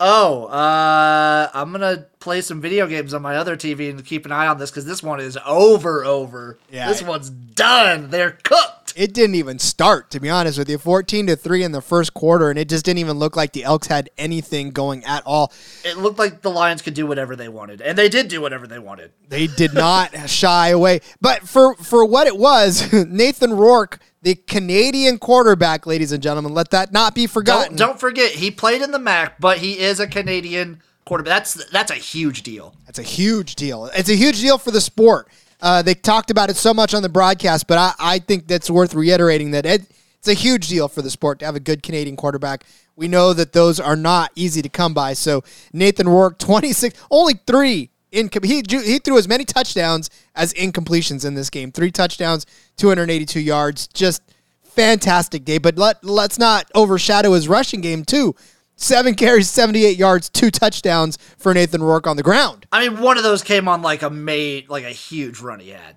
[0.00, 4.32] oh, uh, I'm gonna play some video games on my other TV and keep an
[4.32, 6.04] eye on this because this one is over.
[6.04, 6.58] Over.
[6.70, 6.88] Yeah.
[6.88, 8.10] this one's done.
[8.10, 8.71] They're cooked.
[8.96, 10.78] It didn't even start, to be honest with you.
[10.78, 13.64] 14 to 3 in the first quarter, and it just didn't even look like the
[13.64, 15.52] Elks had anything going at all.
[15.84, 18.66] It looked like the Lions could do whatever they wanted, and they did do whatever
[18.66, 19.12] they wanted.
[19.28, 21.00] They did not shy away.
[21.20, 26.70] But for for what it was, Nathan Rourke, the Canadian quarterback, ladies and gentlemen, let
[26.70, 27.76] that not be forgotten.
[27.76, 31.30] Don't don't forget he played in the MAC, but he is a Canadian quarterback.
[31.38, 32.74] That's that's a huge deal.
[32.86, 33.86] That's a huge deal.
[33.94, 35.28] It's a huge deal for the sport.
[35.62, 38.68] Uh, they talked about it so much on the broadcast, but I, I think that's
[38.68, 39.82] worth reiterating that it,
[40.18, 42.64] it's a huge deal for the sport to have a good Canadian quarterback.
[42.96, 45.12] We know that those are not easy to come by.
[45.14, 47.90] So Nathan Rourke, 26, only three.
[48.10, 51.72] In, he, he threw as many touchdowns as incompletions in this game.
[51.72, 52.44] Three touchdowns,
[52.76, 53.86] 282 yards.
[53.86, 54.20] Just
[54.62, 55.56] fantastic day.
[55.56, 58.34] But let, let's not overshadow his rushing game, too.
[58.76, 62.66] Seven carries, 78 yards, two touchdowns for Nathan Rourke on the ground.
[62.72, 65.70] I mean, one of those came on like a made like a huge run he
[65.70, 65.90] had.
[65.90, 65.96] It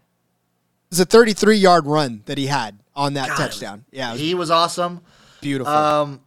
[0.91, 3.85] was a 33 yard run that he had on that touchdown.
[3.91, 5.01] Yeah, was He was awesome.
[5.41, 5.73] beautiful.
[5.73, 6.21] Um,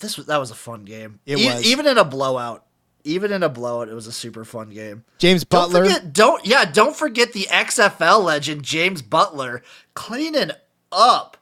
[0.00, 1.20] this was that was a fun game.
[1.24, 1.64] It E- was.
[1.64, 2.60] even in a blowout.
[3.06, 5.04] Even in a blowout, it was a super fun game.
[5.18, 5.84] James Don't Butler.
[5.84, 9.62] forget, don't yeah, don't forget the XFL legend James Butler
[9.94, 10.50] cleaning
[10.90, 11.36] up.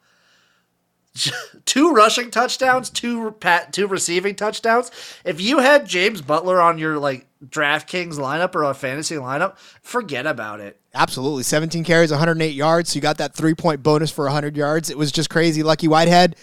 [1.64, 4.90] two rushing touchdowns, two pat, two receiving touchdowns.
[5.24, 10.26] If you had James Butler on your like DraftKings lineup or a fantasy lineup, forget
[10.26, 10.80] about it.
[10.94, 11.42] Absolutely.
[11.42, 12.90] 17 carries, 108 yards.
[12.90, 14.90] So you got that three point bonus for 100 yards.
[14.90, 15.62] It was just crazy.
[15.62, 16.36] Lucky Whitehead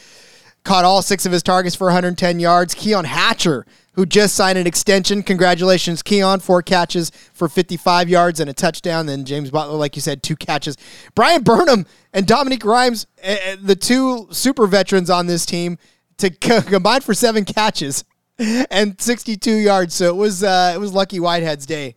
[0.64, 2.74] caught all six of his targets for 110 yards.
[2.74, 5.24] Keon Hatcher, who just signed an extension.
[5.24, 6.40] Congratulations, Keon.
[6.40, 9.06] Four catches for 55 yards and a touchdown.
[9.06, 10.78] Then James Butler, like you said, two catches.
[11.16, 15.78] Bryan Burnham and Dominique Rhymes, eh, eh, the two super veterans on this team,
[16.18, 18.04] to co- combine for seven catches
[18.38, 19.94] and 62 yards.
[19.96, 21.96] So it was uh, it was Lucky Whitehead's day.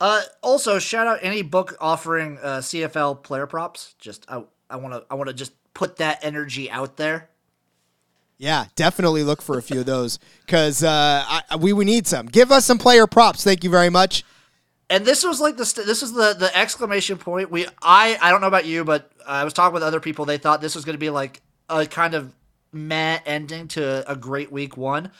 [0.00, 3.94] Uh, also, shout out any book offering uh, CFL player props.
[3.98, 7.30] Just I I want to I want to just put that energy out there.
[8.36, 12.26] Yeah, definitely look for a few of those because uh, we we need some.
[12.26, 13.44] Give us some player props.
[13.44, 14.24] Thank you very much.
[14.90, 17.50] And this was like the st- this is the the exclamation point.
[17.50, 20.24] We I I don't know about you, but I was talking with other people.
[20.24, 22.34] They thought this was going to be like a kind of
[22.72, 25.12] meh ending to a great week one.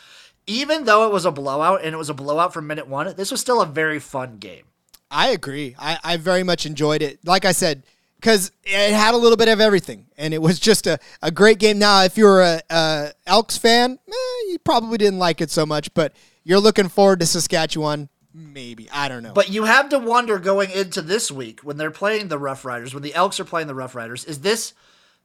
[0.47, 3.31] Even though it was a blowout and it was a blowout from minute one, this
[3.31, 4.65] was still a very fun game.
[5.11, 5.77] I agree.
[5.79, 7.19] I, I very much enjoyed it.
[7.25, 7.83] Like I said,
[8.21, 11.59] because it had a little bit of everything, and it was just a, a great
[11.59, 11.79] game.
[11.79, 15.93] Now, if you're a, a Elks fan, eh, you probably didn't like it so much,
[15.95, 18.09] but you're looking forward to Saskatchewan.
[18.35, 19.33] Maybe I don't know.
[19.33, 22.95] But you have to wonder going into this week when they're playing the Rough Riders,
[22.95, 24.75] when the Elks are playing the Rough Riders, is this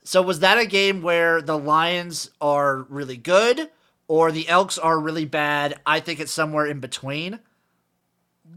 [0.03, 0.21] so?
[0.21, 3.69] Was that a game where the Lions are really good
[4.07, 5.79] or the Elks are really bad?
[5.85, 7.39] I think it's somewhere in between.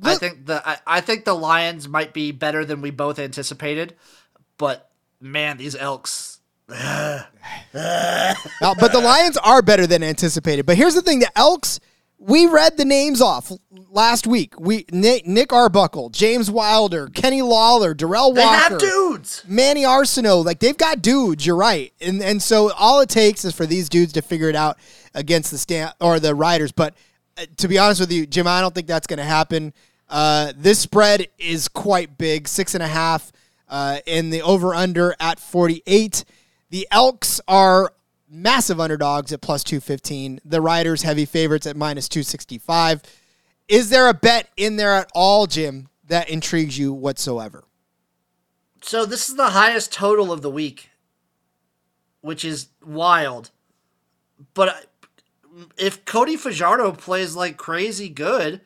[0.03, 3.94] I think the I, I think the Lions might be better than we both anticipated,
[4.59, 4.90] but
[5.21, 6.40] man, these Elks.
[7.73, 8.35] Uh,
[8.81, 10.66] but the Lions are better than anticipated.
[10.66, 11.79] But here's the thing: the Elks.
[12.19, 13.53] We read the names off
[13.90, 14.59] last week.
[14.59, 19.45] We Nick, Nick Arbuckle, James Wilder, Kenny Lawler, Derel They Walker, have dudes.
[19.47, 20.45] Manny Arsenault.
[20.45, 21.47] Like they've got dudes.
[21.47, 24.57] You're right, and and so all it takes is for these dudes to figure it
[24.57, 24.79] out
[25.14, 26.73] against the stand or the Riders.
[26.73, 26.95] But
[27.37, 29.75] uh, to be honest with you, Jim, I don't think that's going to happen.
[30.09, 33.31] Uh, this spread is quite big, six and a half,
[33.68, 36.24] uh, in the over under at 48.
[36.70, 37.92] The Elks are
[38.29, 40.40] massive underdogs at plus 215.
[40.44, 43.02] The Riders heavy favorites at minus 265.
[43.68, 47.64] Is there a bet in there at all, Jim, that intrigues you whatsoever?
[48.83, 50.90] So this is the highest total of the week,
[52.20, 53.50] which is wild.
[54.55, 54.87] But
[55.76, 58.61] if Cody Fajardo plays like crazy good,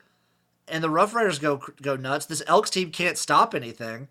[0.69, 4.09] and the Rough Riders go go nuts, this Elks team can't stop anything.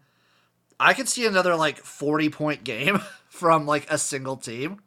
[0.79, 4.79] I could see another like forty point game from like a single team.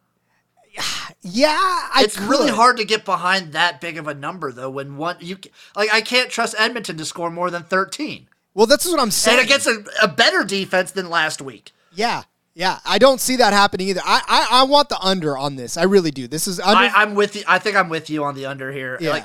[1.21, 4.71] Yeah, I it's really hard to get behind that big of a number though.
[4.71, 5.37] When one you
[5.77, 9.39] like, I can't trust Edmonton to score more than thirteen, Well, that's what I'm saying.
[9.39, 11.73] and against a, a better defense than last week.
[11.93, 12.23] yeah,
[12.55, 12.79] yeah.
[12.87, 14.01] I don't see that happening either.
[14.05, 15.77] I, I, I want the under on this.
[15.77, 16.27] I really do.
[16.27, 16.79] This is under.
[16.79, 17.43] I, I'm with you.
[17.47, 18.97] I think I'm with you on the under here.
[18.99, 19.11] Yeah.
[19.11, 19.25] Like,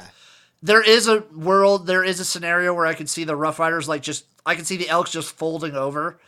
[0.61, 3.87] there is a world, there is a scenario where I could see the Rough Riders
[3.87, 6.19] like just, I can see the Elks just folding over,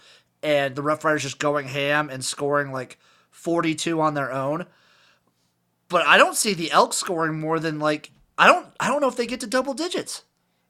[0.41, 2.97] and the Rough Riders just going ham and scoring like
[3.31, 4.65] 42 on their own.
[5.87, 9.07] But I don't see the Elks scoring more than like I don't I don't know
[9.07, 10.23] if they get to double digits.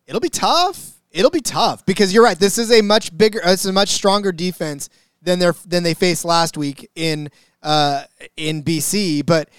[0.08, 0.94] It'll be tough.
[1.12, 2.40] It'll be tough because you're right.
[2.40, 4.90] This is a much bigger, it's a much stronger defense
[5.22, 7.30] than they than they faced last week in
[7.62, 8.04] uh
[8.38, 9.26] in BC.
[9.26, 9.50] But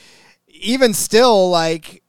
[0.49, 2.03] even still, like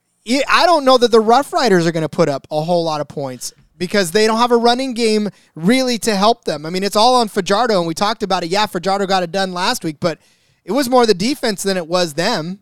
[0.48, 3.02] I don't know that the Rough Riders are going to put up a whole lot
[3.02, 6.68] of points because they don't have a running game really to help them.
[6.68, 8.52] I mean, it's all on Fajardo, and we talked about it.
[8.52, 10.20] Yeah, Fajardo got it done last week, but
[10.64, 12.62] it was more the defense than it was them.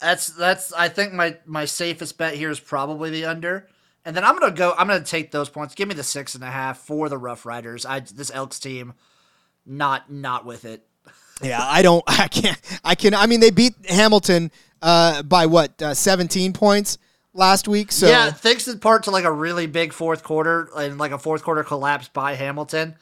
[0.00, 3.68] That's that's I think my my safest bet here is probably the under.
[4.04, 4.74] And then I'm gonna go.
[4.76, 5.76] I'm gonna take those points.
[5.76, 7.86] Give me the six and a half for the Rough Riders.
[7.86, 8.94] I this Elks team,
[9.64, 10.84] not not with it.
[11.42, 12.04] Yeah, I don't.
[12.08, 12.60] I can't.
[12.84, 13.14] I can.
[13.14, 14.50] I mean, they beat Hamilton
[14.82, 16.98] uh, by what uh, 17 points
[17.32, 17.92] last week.
[17.92, 21.18] So yeah, thanks in part to like a really big fourth quarter and like a
[21.18, 22.96] fourth quarter collapse by Hamilton.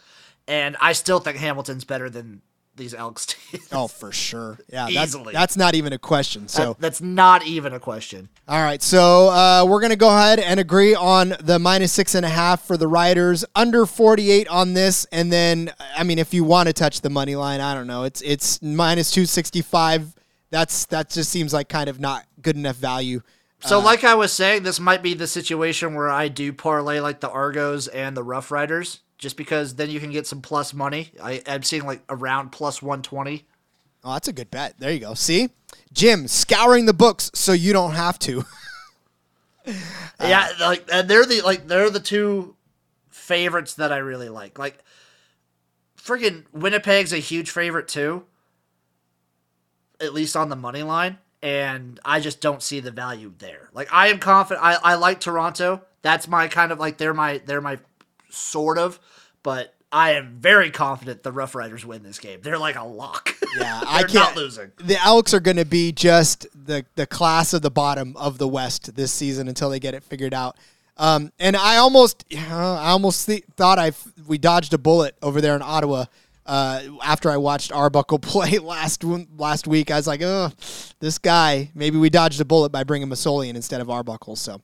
[0.47, 2.41] And I still think Hamilton's better than
[2.75, 3.69] these Elks teams.
[3.73, 4.57] oh, for sure.
[4.73, 5.33] Yeah, that's, Easily.
[5.33, 6.47] that's not even a question.
[6.49, 8.29] So That- that's not even a question.
[8.47, 12.25] all right, so uh, we're gonna go ahead and agree on the minus six and
[12.25, 16.45] a half for the Riders, under 48 on this, and then I mean, if you
[16.45, 18.05] want to touch the money line, I don't know.
[18.05, 20.15] It's it's minus 265.
[20.51, 23.23] That's that just seems like kind of not good enough value.
[23.61, 27.01] So, uh, like I was saying, this might be the situation where I do parlay
[27.01, 30.73] like the Argos and the Rough Riders, just because then you can get some plus
[30.73, 31.11] money.
[31.21, 33.47] I, I'm seeing like around plus 120.
[34.05, 34.75] Oh, that's a good bet.
[34.79, 35.15] There you go.
[35.15, 35.51] See,
[35.93, 38.45] Jim scouring the books so you don't have to.
[40.21, 42.57] Uh, yeah, like and they're the like they're the two
[43.11, 44.59] favorites that I really like.
[44.59, 44.83] Like,
[46.03, 48.25] friggin' Winnipeg's a huge favorite too,
[50.01, 53.71] at least on the money line, and I just don't see the value there.
[53.73, 54.65] Like, I am confident.
[54.65, 55.83] I I like Toronto.
[56.03, 57.79] That's my kind of like they're my they're my
[58.31, 58.99] sort of,
[59.43, 62.41] but I am very confident the Rough Riders win this game.
[62.43, 63.35] They're like a lock.
[63.59, 64.13] Yeah, I can't.
[64.15, 64.73] not losing.
[64.77, 68.47] The Elks are going to be just the the class of the bottom of the
[68.47, 70.59] West this season until they get it figured out.
[70.99, 73.93] Um, and I almost, uh, I almost th- thought I
[74.27, 76.05] we dodged a bullet over there in Ottawa.
[76.49, 80.51] Uh, after I watched Arbuckle play last last week, I was like, "Oh,
[80.99, 81.71] this guy.
[81.75, 84.61] Maybe we dodged a bullet by bringing Masoli in instead of Arbuckle." So,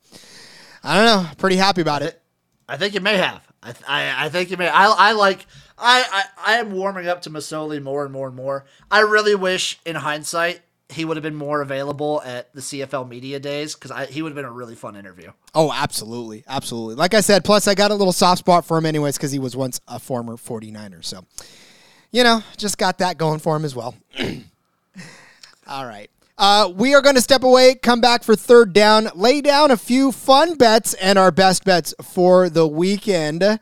[0.83, 1.31] I don't know.
[1.37, 2.21] Pretty happy about it.
[2.69, 3.47] I think you may have.
[3.63, 4.69] I, th- I, I think you may.
[4.69, 5.47] I, I like.
[5.77, 8.65] I, I, I am warming up to Masoli more and more and more.
[8.91, 13.41] I really wish, in hindsight, he would have been more available at the CFL media
[13.41, 15.33] days because he would have been a really fun interview.
[15.55, 16.45] Oh, absolutely.
[16.47, 16.95] Absolutely.
[16.95, 19.39] Like I said, plus I got a little soft spot for him anyways because he
[19.39, 21.05] was once a former 49er.
[21.05, 21.25] So,
[22.15, 23.97] you know, just got that going for him as well.
[25.67, 26.09] All right.
[26.39, 29.77] Uh, we are going to step away, come back for third down, lay down a
[29.77, 33.59] few fun bets and our best bets for the weekend.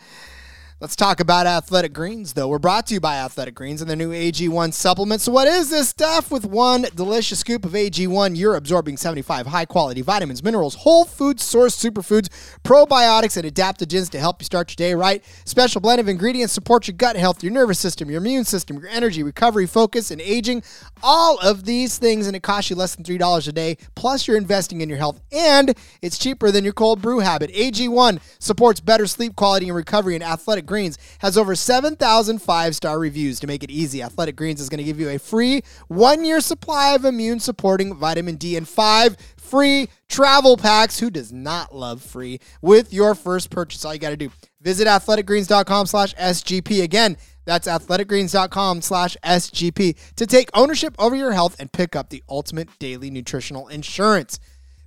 [0.82, 2.48] Let's talk about Athletic Greens, though.
[2.48, 5.20] We're brought to you by Athletic Greens and their new AG1 supplement.
[5.20, 6.32] So, what is this stuff?
[6.32, 11.38] With one delicious scoop of AG1, you're absorbing 75 high quality vitamins, minerals, whole food
[11.38, 12.30] source superfoods,
[12.64, 15.24] probiotics, and adaptogens to help you start your day right.
[15.44, 18.88] Special blend of ingredients support your gut health, your nervous system, your immune system, your
[18.88, 20.64] energy, recovery, focus, and aging.
[21.00, 23.78] All of these things, and it costs you less than $3 a day.
[23.94, 27.52] Plus, you're investing in your health, and it's cheaper than your cold brew habit.
[27.52, 32.98] AG1 supports better sleep quality and recovery in athletic Greens has over 7,000 five star
[32.98, 33.38] reviews.
[33.40, 36.40] To make it easy, Athletic Greens is going to give you a free one year
[36.40, 40.98] supply of immune supporting vitamin D and five free travel packs.
[40.98, 43.84] Who does not love free with your first purchase?
[43.84, 44.30] All you got to do
[44.62, 46.82] visit athleticgreens.com slash SGP.
[46.82, 52.24] Again, that's athleticgreens.com slash SGP to take ownership over your health and pick up the
[52.30, 54.40] ultimate daily nutritional insurance.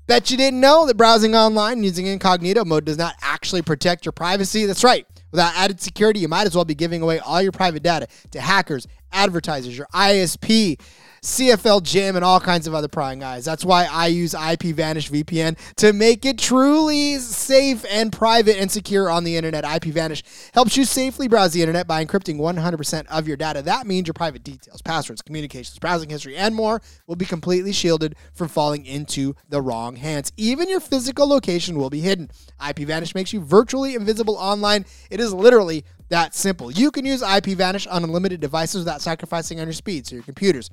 [0.07, 4.11] Bet you didn't know that browsing online using incognito mode does not actually protect your
[4.13, 4.65] privacy.
[4.65, 5.07] That's right.
[5.35, 8.39] Without added security, you might as well be giving away all your private data to
[8.39, 10.79] hackers, advertisers, your ISP,
[11.25, 13.43] CFL Jim, and all kinds of other prying eyes.
[13.43, 19.09] That's why I use IPVanish VPN to make it truly safe and private and secure
[19.09, 19.63] on the internet.
[19.63, 20.21] IPVanish
[20.53, 23.63] helps you safely browse the internet by encrypting 100% of your data.
[23.63, 28.15] That means your private details, passwords, communications, browsing history, and more will be completely shielded
[28.35, 30.31] from falling into the wrong hands.
[30.37, 32.29] Even your physical location will be hidden.
[32.61, 34.85] IPVanish makes you virtually invisible online.
[35.09, 36.69] It is literally that simple.
[36.69, 40.69] You can use IPVanish on unlimited devices without sacrificing on your speed, so your computers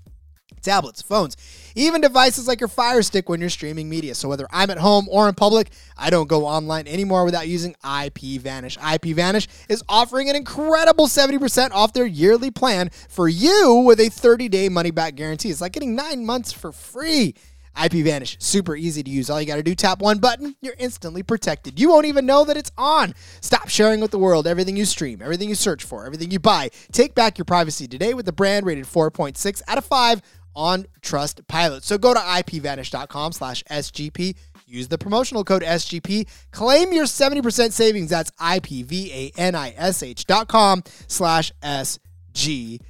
[0.63, 1.37] tablets, phones,
[1.75, 4.15] even devices like your Fire Stick when you're streaming media.
[4.15, 7.75] So whether I'm at home or in public, I don't go online anymore without using
[7.85, 8.79] IPVanish.
[8.79, 14.69] IPVanish is offering an incredible 70% off their yearly plan for you with a 30-day
[14.69, 15.51] money-back guarantee.
[15.51, 17.35] It's like getting 9 months for free.
[17.75, 19.31] IPVanish, super easy to use.
[19.31, 21.81] All you got to do, tap one button, you're instantly protected.
[21.81, 23.15] You won't even know that it's on.
[23.41, 26.69] Stop sharing with the world everything you stream, everything you search for, everything you buy.
[26.93, 30.21] Take back your privacy today with the brand rated 4.6 out of 5
[30.55, 31.83] on Trustpilot.
[31.83, 34.37] So go to ipvanish.com slash SGP.
[34.67, 36.27] Use the promotional code SGP.
[36.51, 38.09] Claim your 70% savings.
[38.11, 42.81] That's IPVANISH dot com slash SGP.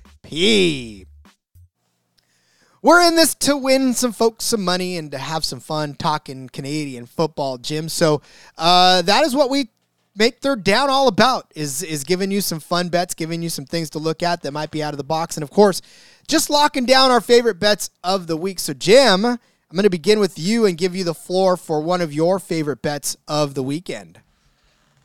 [2.83, 6.49] We're in this to win some folks some money and to have some fun talking
[6.49, 7.89] Canadian football, Jim.
[7.89, 8.23] So
[8.59, 9.69] uh, that is what we
[10.17, 13.65] make third down all about is is giving you some fun bets, giving you some
[13.65, 15.83] things to look at that might be out of the box, and of course,
[16.29, 18.59] just locking down our favorite bets of the week.
[18.59, 19.39] So, Jim, I'm
[19.77, 22.83] going to begin with you and give you the floor for one of your favorite
[22.83, 24.21] bets of the weekend.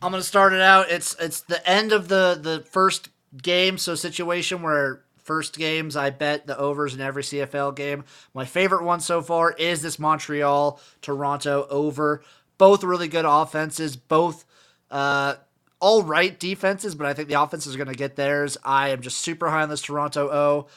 [0.02, 0.92] I'm going to start it out.
[0.92, 3.10] It's it's the end of the the first
[3.42, 8.06] game, so situation where first games I bet the overs in every CFL game.
[8.34, 12.24] My favorite one so far is this Montreal Toronto over.
[12.58, 14.46] Both really good offenses, both
[14.92, 15.36] uh,
[15.80, 18.58] all right defenses, but I think the offenses are going to get theirs.
[18.64, 20.68] I am just super high on this Toronto O,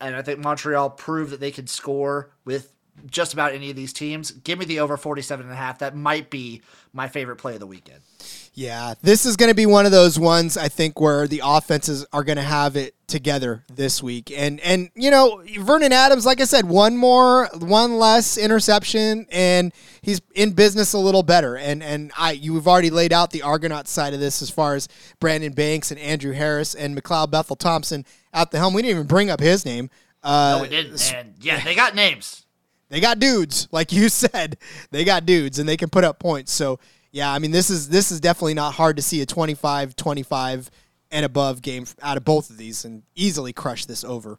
[0.00, 2.72] and I think Montreal proved that they can score with
[3.10, 4.30] just about any of these teams.
[4.30, 5.78] Give me the over 47 and a half.
[5.78, 8.00] That might be my favorite play of the weekend.
[8.54, 12.06] Yeah, this is going to be one of those ones I think where the offenses
[12.10, 14.32] are going to have it together this week.
[14.34, 19.74] And and you know, Vernon Adams, like I said, one more, one less interception, and
[20.00, 21.58] he's in business a little better.
[21.58, 24.88] And and I you've already laid out the Argonaut side of this as far as
[25.20, 28.72] Brandon Banks and Andrew Harris and McLeod Bethel Thompson at the helm.
[28.72, 29.90] We didn't even bring up his name.
[30.22, 31.14] Uh, no, we didn't.
[31.14, 32.45] And yeah, they got names.
[32.88, 34.58] They got dudes, like you said.
[34.90, 36.52] They got dudes, and they can put up points.
[36.52, 36.78] So
[37.12, 40.68] yeah, I mean this is this is definitely not hard to see a 25-25
[41.10, 44.38] and above game out of both of these and easily crush this over.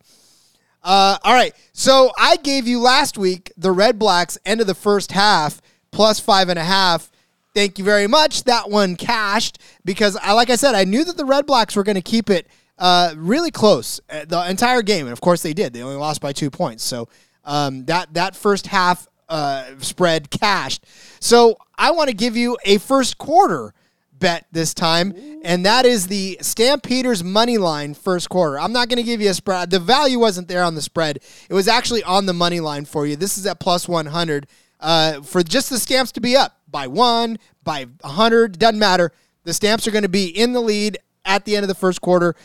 [0.84, 4.76] Uh, all right, so I gave you last week the Red Blacks end of the
[4.76, 7.12] first half plus five and a half.
[7.56, 8.44] Thank you very much.
[8.44, 11.84] That one cashed because I, like I said, I knew that the Red Blacks were
[11.84, 15.54] going to keep it uh, really close uh, the entire game, and of course they
[15.54, 15.74] did.
[15.74, 17.10] They only lost by two points, so
[17.48, 20.86] um, that that first half uh, spread cashed.
[21.20, 23.74] So I want to give you a first quarter
[24.12, 28.60] bet this time, and that is the Stampeders money line first quarter.
[28.60, 29.70] I'm not going to give you a spread.
[29.70, 31.20] The value wasn't there on the spread.
[31.50, 33.16] It was actually on the money line for you.
[33.16, 34.48] This is at plus 100
[34.80, 39.12] uh, for just the Stamps to be up by one, by 100, doesn't matter.
[39.44, 42.02] The Stamps are going to be in the lead at the end of the first
[42.02, 42.36] quarter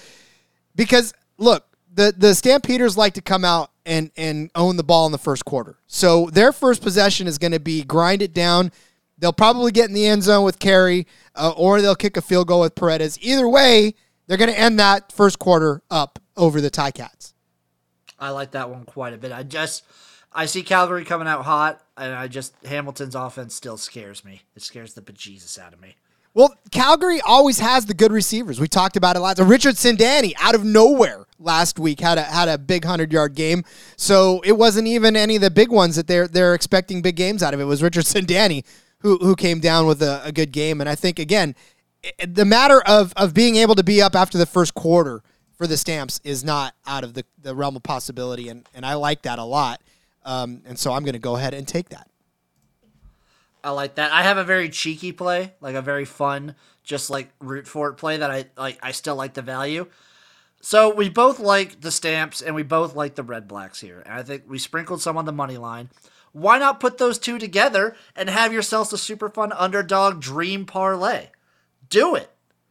[0.76, 5.12] because look, the the Stampeders like to come out and and own the ball in
[5.12, 5.78] the first quarter.
[5.87, 8.72] So their first possession is going to be grind it down.
[9.18, 11.07] They'll probably get in the end zone with Carey,
[11.37, 13.18] uh, or they'll kick a field goal with Paredes.
[13.20, 13.95] Either way,
[14.26, 17.33] they're going to end that first quarter up over the Ticats.
[18.18, 19.33] I like that one quite a bit.
[19.33, 19.85] I just
[20.33, 24.43] I see Calgary coming out hot, and I just Hamilton's offense still scares me.
[24.57, 25.97] It scares the bejesus out of me.
[26.35, 28.59] Well, Calgary always has the good receivers.
[28.59, 29.39] We talked about it last.
[29.39, 33.64] Richard Sindani out of nowhere last week had a had a big hundred yard game.
[33.97, 37.43] So it wasn't even any of the big ones that they're they're expecting big games
[37.43, 37.61] out of.
[37.61, 38.64] It was Richard Sindani
[38.99, 40.80] who who came down with a, a good game.
[40.80, 41.55] And I think again,
[42.03, 45.22] it, the matter of of being able to be up after the first quarter
[45.59, 48.95] for the Stamps is not out of the, the realm of possibility, and and I
[48.95, 49.83] like that a lot.
[50.24, 52.09] Um, and so I'm going to go ahead and take that.
[53.64, 54.12] I like that.
[54.12, 57.94] I have a very cheeky play, like a very fun, just like root for it
[57.94, 58.78] play that I like.
[58.82, 59.86] I still like the value.
[60.60, 64.00] So we both like the stamps and we both like the red blacks here.
[64.06, 65.90] And I think we sprinkled some on the money line.
[66.32, 71.26] Why not put those two together and have yourselves a super fun underdog dream parlay?
[71.88, 72.30] Do it.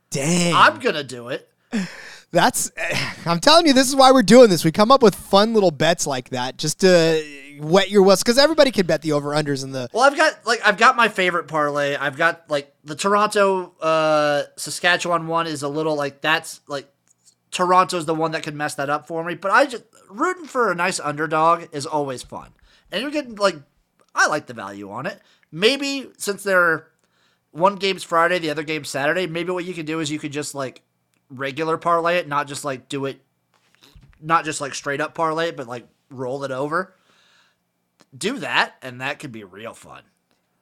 [0.09, 0.53] Dang.
[0.55, 1.49] I'm gonna do it.
[2.31, 2.71] That's
[3.25, 4.65] I'm telling you, this is why we're doing this.
[4.65, 7.23] We come up with fun little bets like that just to
[7.59, 9.89] wet your whistle because everybody can bet the over unders in the.
[9.93, 11.95] Well, I've got like I've got my favorite parlay.
[11.95, 16.91] I've got like the Toronto uh Saskatchewan one is a little like that's like
[17.51, 19.35] Toronto's the one that could mess that up for me.
[19.35, 22.49] But I just rooting for a nice underdog is always fun,
[22.91, 23.55] and you're getting like
[24.15, 25.19] I like the value on it.
[25.51, 26.87] Maybe since they're
[27.51, 29.27] one game's Friday, the other game's Saturday.
[29.27, 30.81] Maybe what you could do is you could just like
[31.29, 33.21] regular parlay it, not just like do it,
[34.21, 36.93] not just like straight up parlay it, but like roll it over.
[38.18, 40.03] Do that, and that could be real fun.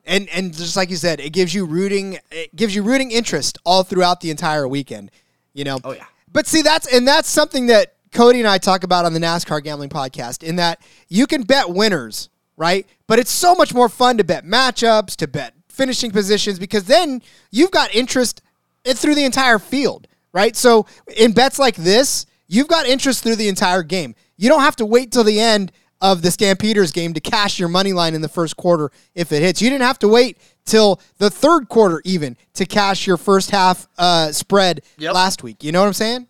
[0.05, 3.57] And and just like you said, it gives you rooting, it gives you rooting interest
[3.65, 5.11] all throughout the entire weekend.
[5.53, 5.79] You know.
[5.83, 6.05] Oh yeah.
[6.31, 9.63] But see, that's and that's something that Cody and I talk about on the NASCAR
[9.63, 10.43] Gambling Podcast.
[10.43, 12.87] In that you can bet winners, right?
[13.07, 17.21] But it's so much more fun to bet matchups, to bet finishing positions, because then
[17.51, 18.41] you've got interest
[18.85, 20.55] through the entire field right?
[20.55, 20.85] So
[21.15, 24.15] in bets like this, you've got interest through the entire game.
[24.37, 25.71] You don't have to wait till the end
[26.01, 29.41] of the Stampeders game to cash your money line in the first quarter if it
[29.41, 29.61] hits.
[29.61, 33.87] You didn't have to wait till the third quarter even to cash your first half
[33.97, 35.13] uh, spread yep.
[35.13, 35.63] last week.
[35.63, 36.27] You know what I'm saying?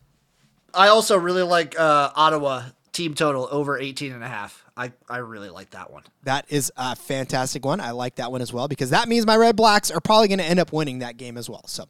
[0.74, 4.64] I also really like uh, Ottawa team total over 18 and a half.
[4.76, 6.04] I, I really like that one.
[6.24, 7.82] That is a fantastic one.
[7.82, 10.40] I like that one as well because that means my Red Blacks are probably going
[10.40, 11.68] to end up winning that game as well.
[11.68, 11.84] So,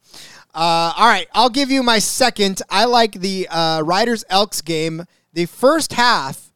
[0.55, 2.61] uh, all right, I'll give you my second.
[2.69, 5.05] I like the uh, Riders Elks game.
[5.33, 6.51] The first half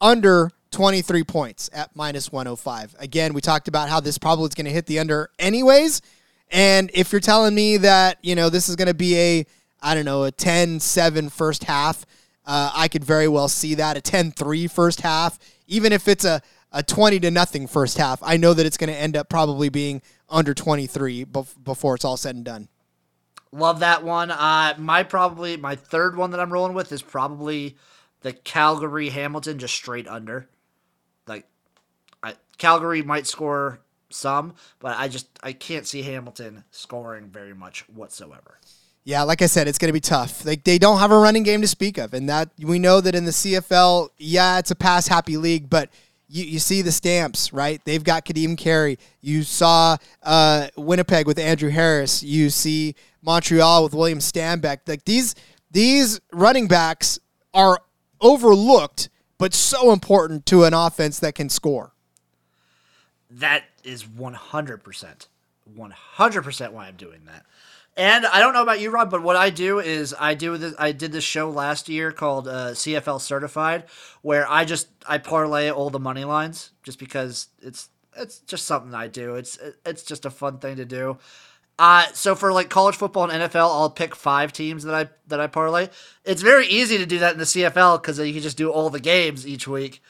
[0.00, 2.96] under 23 points at minus 105.
[2.98, 6.02] Again, we talked about how this probably is going to hit the under anyways.
[6.50, 9.46] And if you're telling me that, you know, this is going to be a,
[9.80, 12.04] I don't know, a 10 7 first half,
[12.44, 13.96] uh, I could very well see that.
[13.96, 15.38] A 10 3 first half
[15.72, 18.92] even if it's a, a 20 to nothing first half, I know that it's going
[18.92, 22.68] to end up probably being under 23 before it's all said and done.
[23.52, 24.30] Love that one.
[24.30, 27.76] Uh, my probably my third one that I'm rolling with is probably
[28.20, 30.48] the Calgary Hamilton just straight under.
[32.58, 33.80] Calgary might score
[34.10, 38.58] some, but I just I can't see Hamilton scoring very much whatsoever.
[39.04, 40.44] Yeah, like I said, it's going to be tough.
[40.44, 43.14] Like they don't have a running game to speak of, and that we know that
[43.14, 45.90] in the CFL, yeah, it's a pass happy league, but
[46.28, 47.84] you, you see the stamps, right?
[47.84, 48.98] They've got Ka'Deem Carey.
[49.20, 52.22] You saw uh, Winnipeg with Andrew Harris.
[52.22, 54.78] You see Montreal with William Stanback.
[54.86, 55.34] Like these
[55.70, 57.18] these running backs
[57.52, 57.78] are
[58.20, 61.92] overlooked, but so important to an offense that can score.
[63.34, 65.28] That is one hundred percent,
[65.74, 67.44] one hundred percent why I'm doing that.
[67.96, 70.74] And I don't know about you, Rod, but what I do is I do this.
[70.78, 73.84] I did this show last year called uh, CFL Certified,
[74.22, 78.94] where I just I parlay all the money lines just because it's it's just something
[78.94, 79.34] I do.
[79.34, 81.18] It's it's just a fun thing to do.
[81.78, 85.40] Uh, so for like college football and NFL, I'll pick five teams that I that
[85.40, 85.88] I parlay.
[86.24, 88.88] It's very easy to do that in the CFL because you can just do all
[88.88, 90.02] the games each week.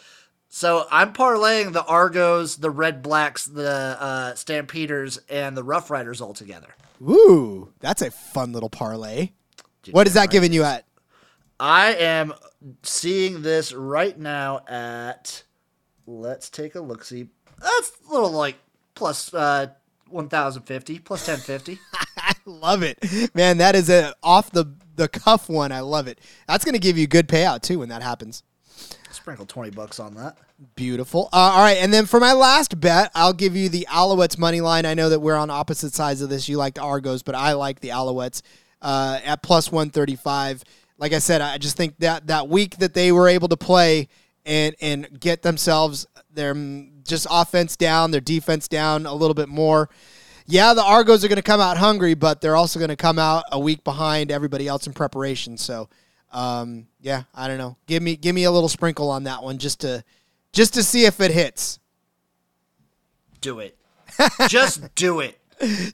[0.54, 6.20] So I'm parlaying the Argos, the Red Blacks, the uh, Stampeders, and the Rough Riders
[6.20, 6.68] all together.
[7.00, 9.30] Ooh, that's a fun little parlay.
[9.92, 10.30] what is that right?
[10.30, 10.84] giving you at?
[11.58, 12.34] I am
[12.82, 15.42] seeing this right now at.
[16.06, 17.02] Let's take a look.
[17.02, 17.28] See,
[17.58, 18.56] that's a little like
[18.94, 19.68] plus uh,
[20.10, 21.80] 1050 plus 1050
[22.18, 22.98] i love it
[23.34, 26.78] man that is a off the the cuff one i love it that's going to
[26.78, 28.42] give you good payout too when that happens
[29.10, 30.36] sprinkle 20 bucks on that
[30.76, 31.28] Beautiful.
[31.32, 34.60] Uh, all right, and then for my last bet, I'll give you the Alouettes money
[34.60, 34.86] line.
[34.86, 36.48] I know that we're on opposite sides of this.
[36.48, 38.42] You like the Argos, but I like the Alouettes
[38.80, 40.62] uh, at plus one thirty five.
[40.98, 44.08] Like I said, I just think that that week that they were able to play
[44.46, 46.54] and and get themselves their
[47.02, 49.90] just offense down, their defense down a little bit more.
[50.46, 53.18] Yeah, the Argos are going to come out hungry, but they're also going to come
[53.18, 55.56] out a week behind everybody else in preparation.
[55.56, 55.88] So,
[56.30, 57.76] um, yeah, I don't know.
[57.86, 60.04] Give me give me a little sprinkle on that one just to
[60.52, 61.80] just to see if it hits.
[63.40, 63.76] Do it.
[64.48, 65.38] Just do it.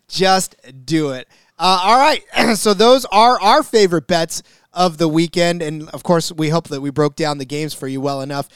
[0.07, 1.27] Just do it.
[1.59, 2.23] Uh, all right.
[2.57, 4.43] so those are our favorite bets
[4.73, 5.63] of the weekend.
[5.63, 8.49] And of course, we hope that we broke down the games for you well enough.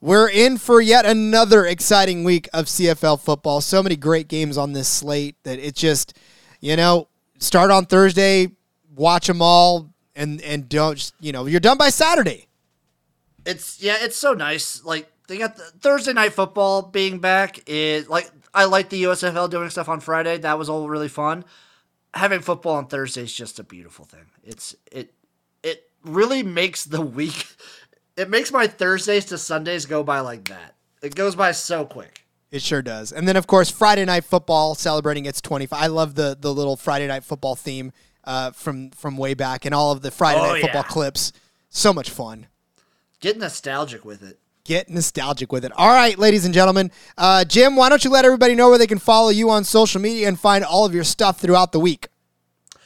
[0.00, 3.60] We're in for yet another exciting week of CFL football.
[3.60, 6.18] So many great games on this slate that it just,
[6.60, 7.06] you know,
[7.38, 8.48] start on Thursday,
[8.96, 12.48] watch them all, and and don't just, you know, you're done by Saturday.
[13.44, 14.84] It's yeah, it's so nice.
[14.84, 19.50] Like they got the Thursday night football being back is like I like the USFL
[19.50, 20.38] doing stuff on Friday.
[20.38, 21.44] That was all really fun.
[22.14, 24.26] Having football on Thursday is just a beautiful thing.
[24.42, 25.14] It's it
[25.62, 27.46] it really makes the week
[28.16, 30.74] it makes my Thursdays to Sundays go by like that.
[31.02, 32.26] It goes by so quick.
[32.50, 33.12] It sure does.
[33.12, 35.80] And then of course Friday night football celebrating its 25.
[35.80, 37.92] I love the the little Friday night football theme
[38.24, 40.88] uh, from from way back and all of the Friday Oh, night football yeah.
[40.92, 41.32] clips.
[41.68, 42.46] So much fun.
[43.20, 44.38] Get nostalgic with it.
[44.64, 45.72] Get nostalgic with it.
[45.76, 46.92] All right, ladies and gentlemen.
[47.18, 50.00] Uh, Jim, why don't you let everybody know where they can follow you on social
[50.00, 52.08] media and find all of your stuff throughout the week?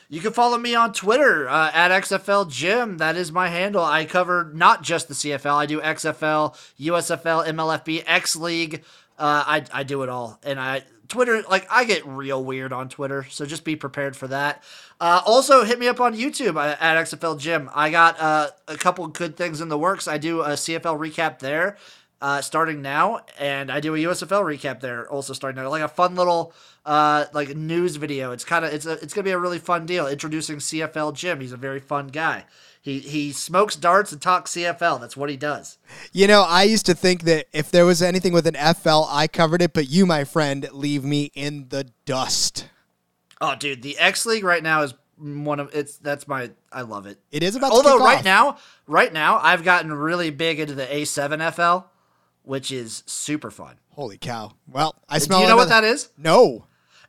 [0.09, 2.99] You can follow me on Twitter uh, at XFL Jim.
[2.99, 3.83] That is my handle.
[3.85, 5.55] I cover not just the CFL.
[5.55, 8.85] I do XFL, USFL, MLFB, X League.
[9.19, 12.89] Uh, I I do it all, and I Twitter like I get real weird on
[12.89, 14.63] Twitter, so just be prepared for that.
[15.01, 17.71] Uh, also, hit me up on YouTube at XFL Jim.
[17.75, 20.09] I got uh, a couple good things in the works.
[20.09, 21.77] I do a CFL recap there.
[22.19, 25.89] Uh, starting now, and I do a USFL recap there, also starting now, like a
[25.89, 26.55] fun little
[26.87, 28.33] uh, like news video.
[28.33, 30.07] It's kind of it's a, it's gonna be a really fun deal.
[30.07, 31.41] Introducing CFL Jim.
[31.41, 32.47] He's a very fun guy.
[32.87, 35.01] He he smokes darts and talks CFL.
[35.01, 35.77] That's what he does.
[36.13, 39.27] You know, I used to think that if there was anything with an FL, I
[39.27, 42.69] covered it, but you, my friend, leave me in the dust.
[43.41, 47.07] Oh, dude, the X League right now is one of it's that's my I love
[47.07, 47.19] it.
[47.33, 48.25] It is about to Although right off.
[48.25, 51.89] now, right now, I've gotten really big into the A7 FL,
[52.45, 53.81] which is super fun.
[53.95, 54.53] Holy cow.
[54.69, 56.11] Well, I smell Do you know what that is?
[56.17, 56.67] No.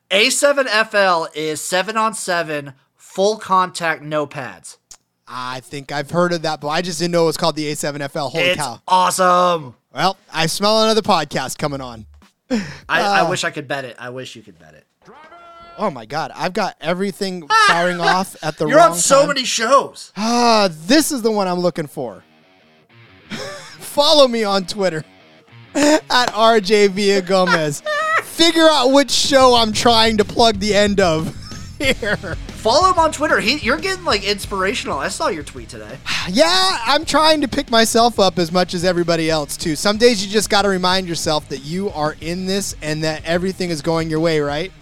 [0.09, 4.79] A7 FL is seven on seven, full contact, no pads.
[5.27, 7.69] I think I've heard of that, but I just didn't know it was called the
[7.71, 8.31] A7FL.
[8.31, 8.81] Holy it's cow.
[8.87, 9.75] awesome.
[9.93, 12.05] Well, I smell another podcast coming on.
[12.49, 13.97] I, I wish I could bet it.
[13.99, 14.85] I wish you could bet it.
[15.79, 19.27] Oh my god, I've got everything firing off at the You're on so time.
[19.27, 20.11] many shows.
[20.17, 22.23] Ah, this is the one I'm looking for.
[23.29, 25.03] Follow me on Twitter
[25.75, 27.83] at RJ Villagomez.
[28.23, 31.35] Figure out which show I'm trying to plug the end of
[31.79, 32.37] here.
[32.57, 33.39] Follow him on Twitter.
[33.39, 34.97] He, you're getting like inspirational.
[34.97, 35.97] I saw your tweet today.
[36.29, 39.77] Yeah, I'm trying to pick myself up as much as everybody else too.
[39.77, 43.23] Some days you just got to remind yourself that you are in this and that
[43.23, 44.73] everything is going your way, right?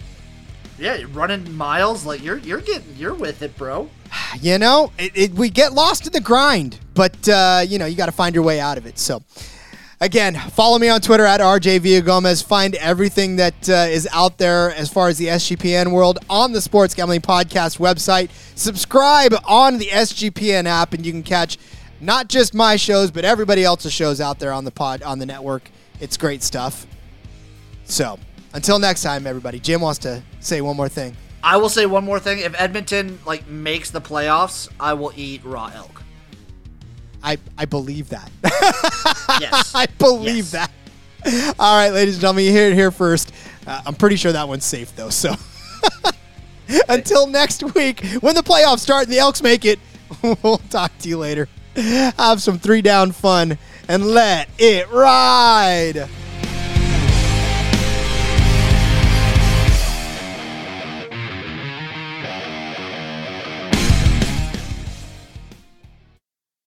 [0.76, 2.04] Yeah, running miles.
[2.04, 3.88] Like you're you're getting you're with it, bro.
[4.40, 7.96] You know, it, it, we get lost in the grind, but uh, you know, you
[7.96, 8.98] got to find your way out of it.
[8.98, 9.22] So,
[10.00, 12.42] again, follow me on Twitter at RJ Gomez.
[12.42, 16.60] Find everything that uh, is out there as far as the SGPN world on the
[16.60, 18.30] Sports Gambling Podcast website.
[18.56, 21.58] Subscribe on the SGPN app, and you can catch
[22.00, 25.26] not just my shows, but everybody else's shows out there on the pod on the
[25.26, 25.70] network.
[26.00, 26.86] It's great stuff.
[27.84, 28.18] So,
[28.52, 29.60] until next time, everybody.
[29.60, 31.16] Jim wants to say one more thing.
[31.42, 32.40] I will say one more thing.
[32.40, 36.02] If Edmonton like makes the playoffs, I will eat raw elk.
[37.26, 38.30] I, I believe that.
[39.40, 39.72] Yes.
[39.74, 40.68] I believe Yes.
[41.24, 41.54] that.
[41.58, 43.32] All right, ladies and gentlemen, you hear it here first.
[43.66, 45.10] Uh, I'm pretty sure that one's safe, though.
[45.10, 45.34] So
[46.88, 49.80] until next week, when the playoffs start and the Elks make it,
[50.42, 51.48] we'll talk to you later.
[51.74, 53.58] Have some three down fun
[53.88, 56.08] and let it ride.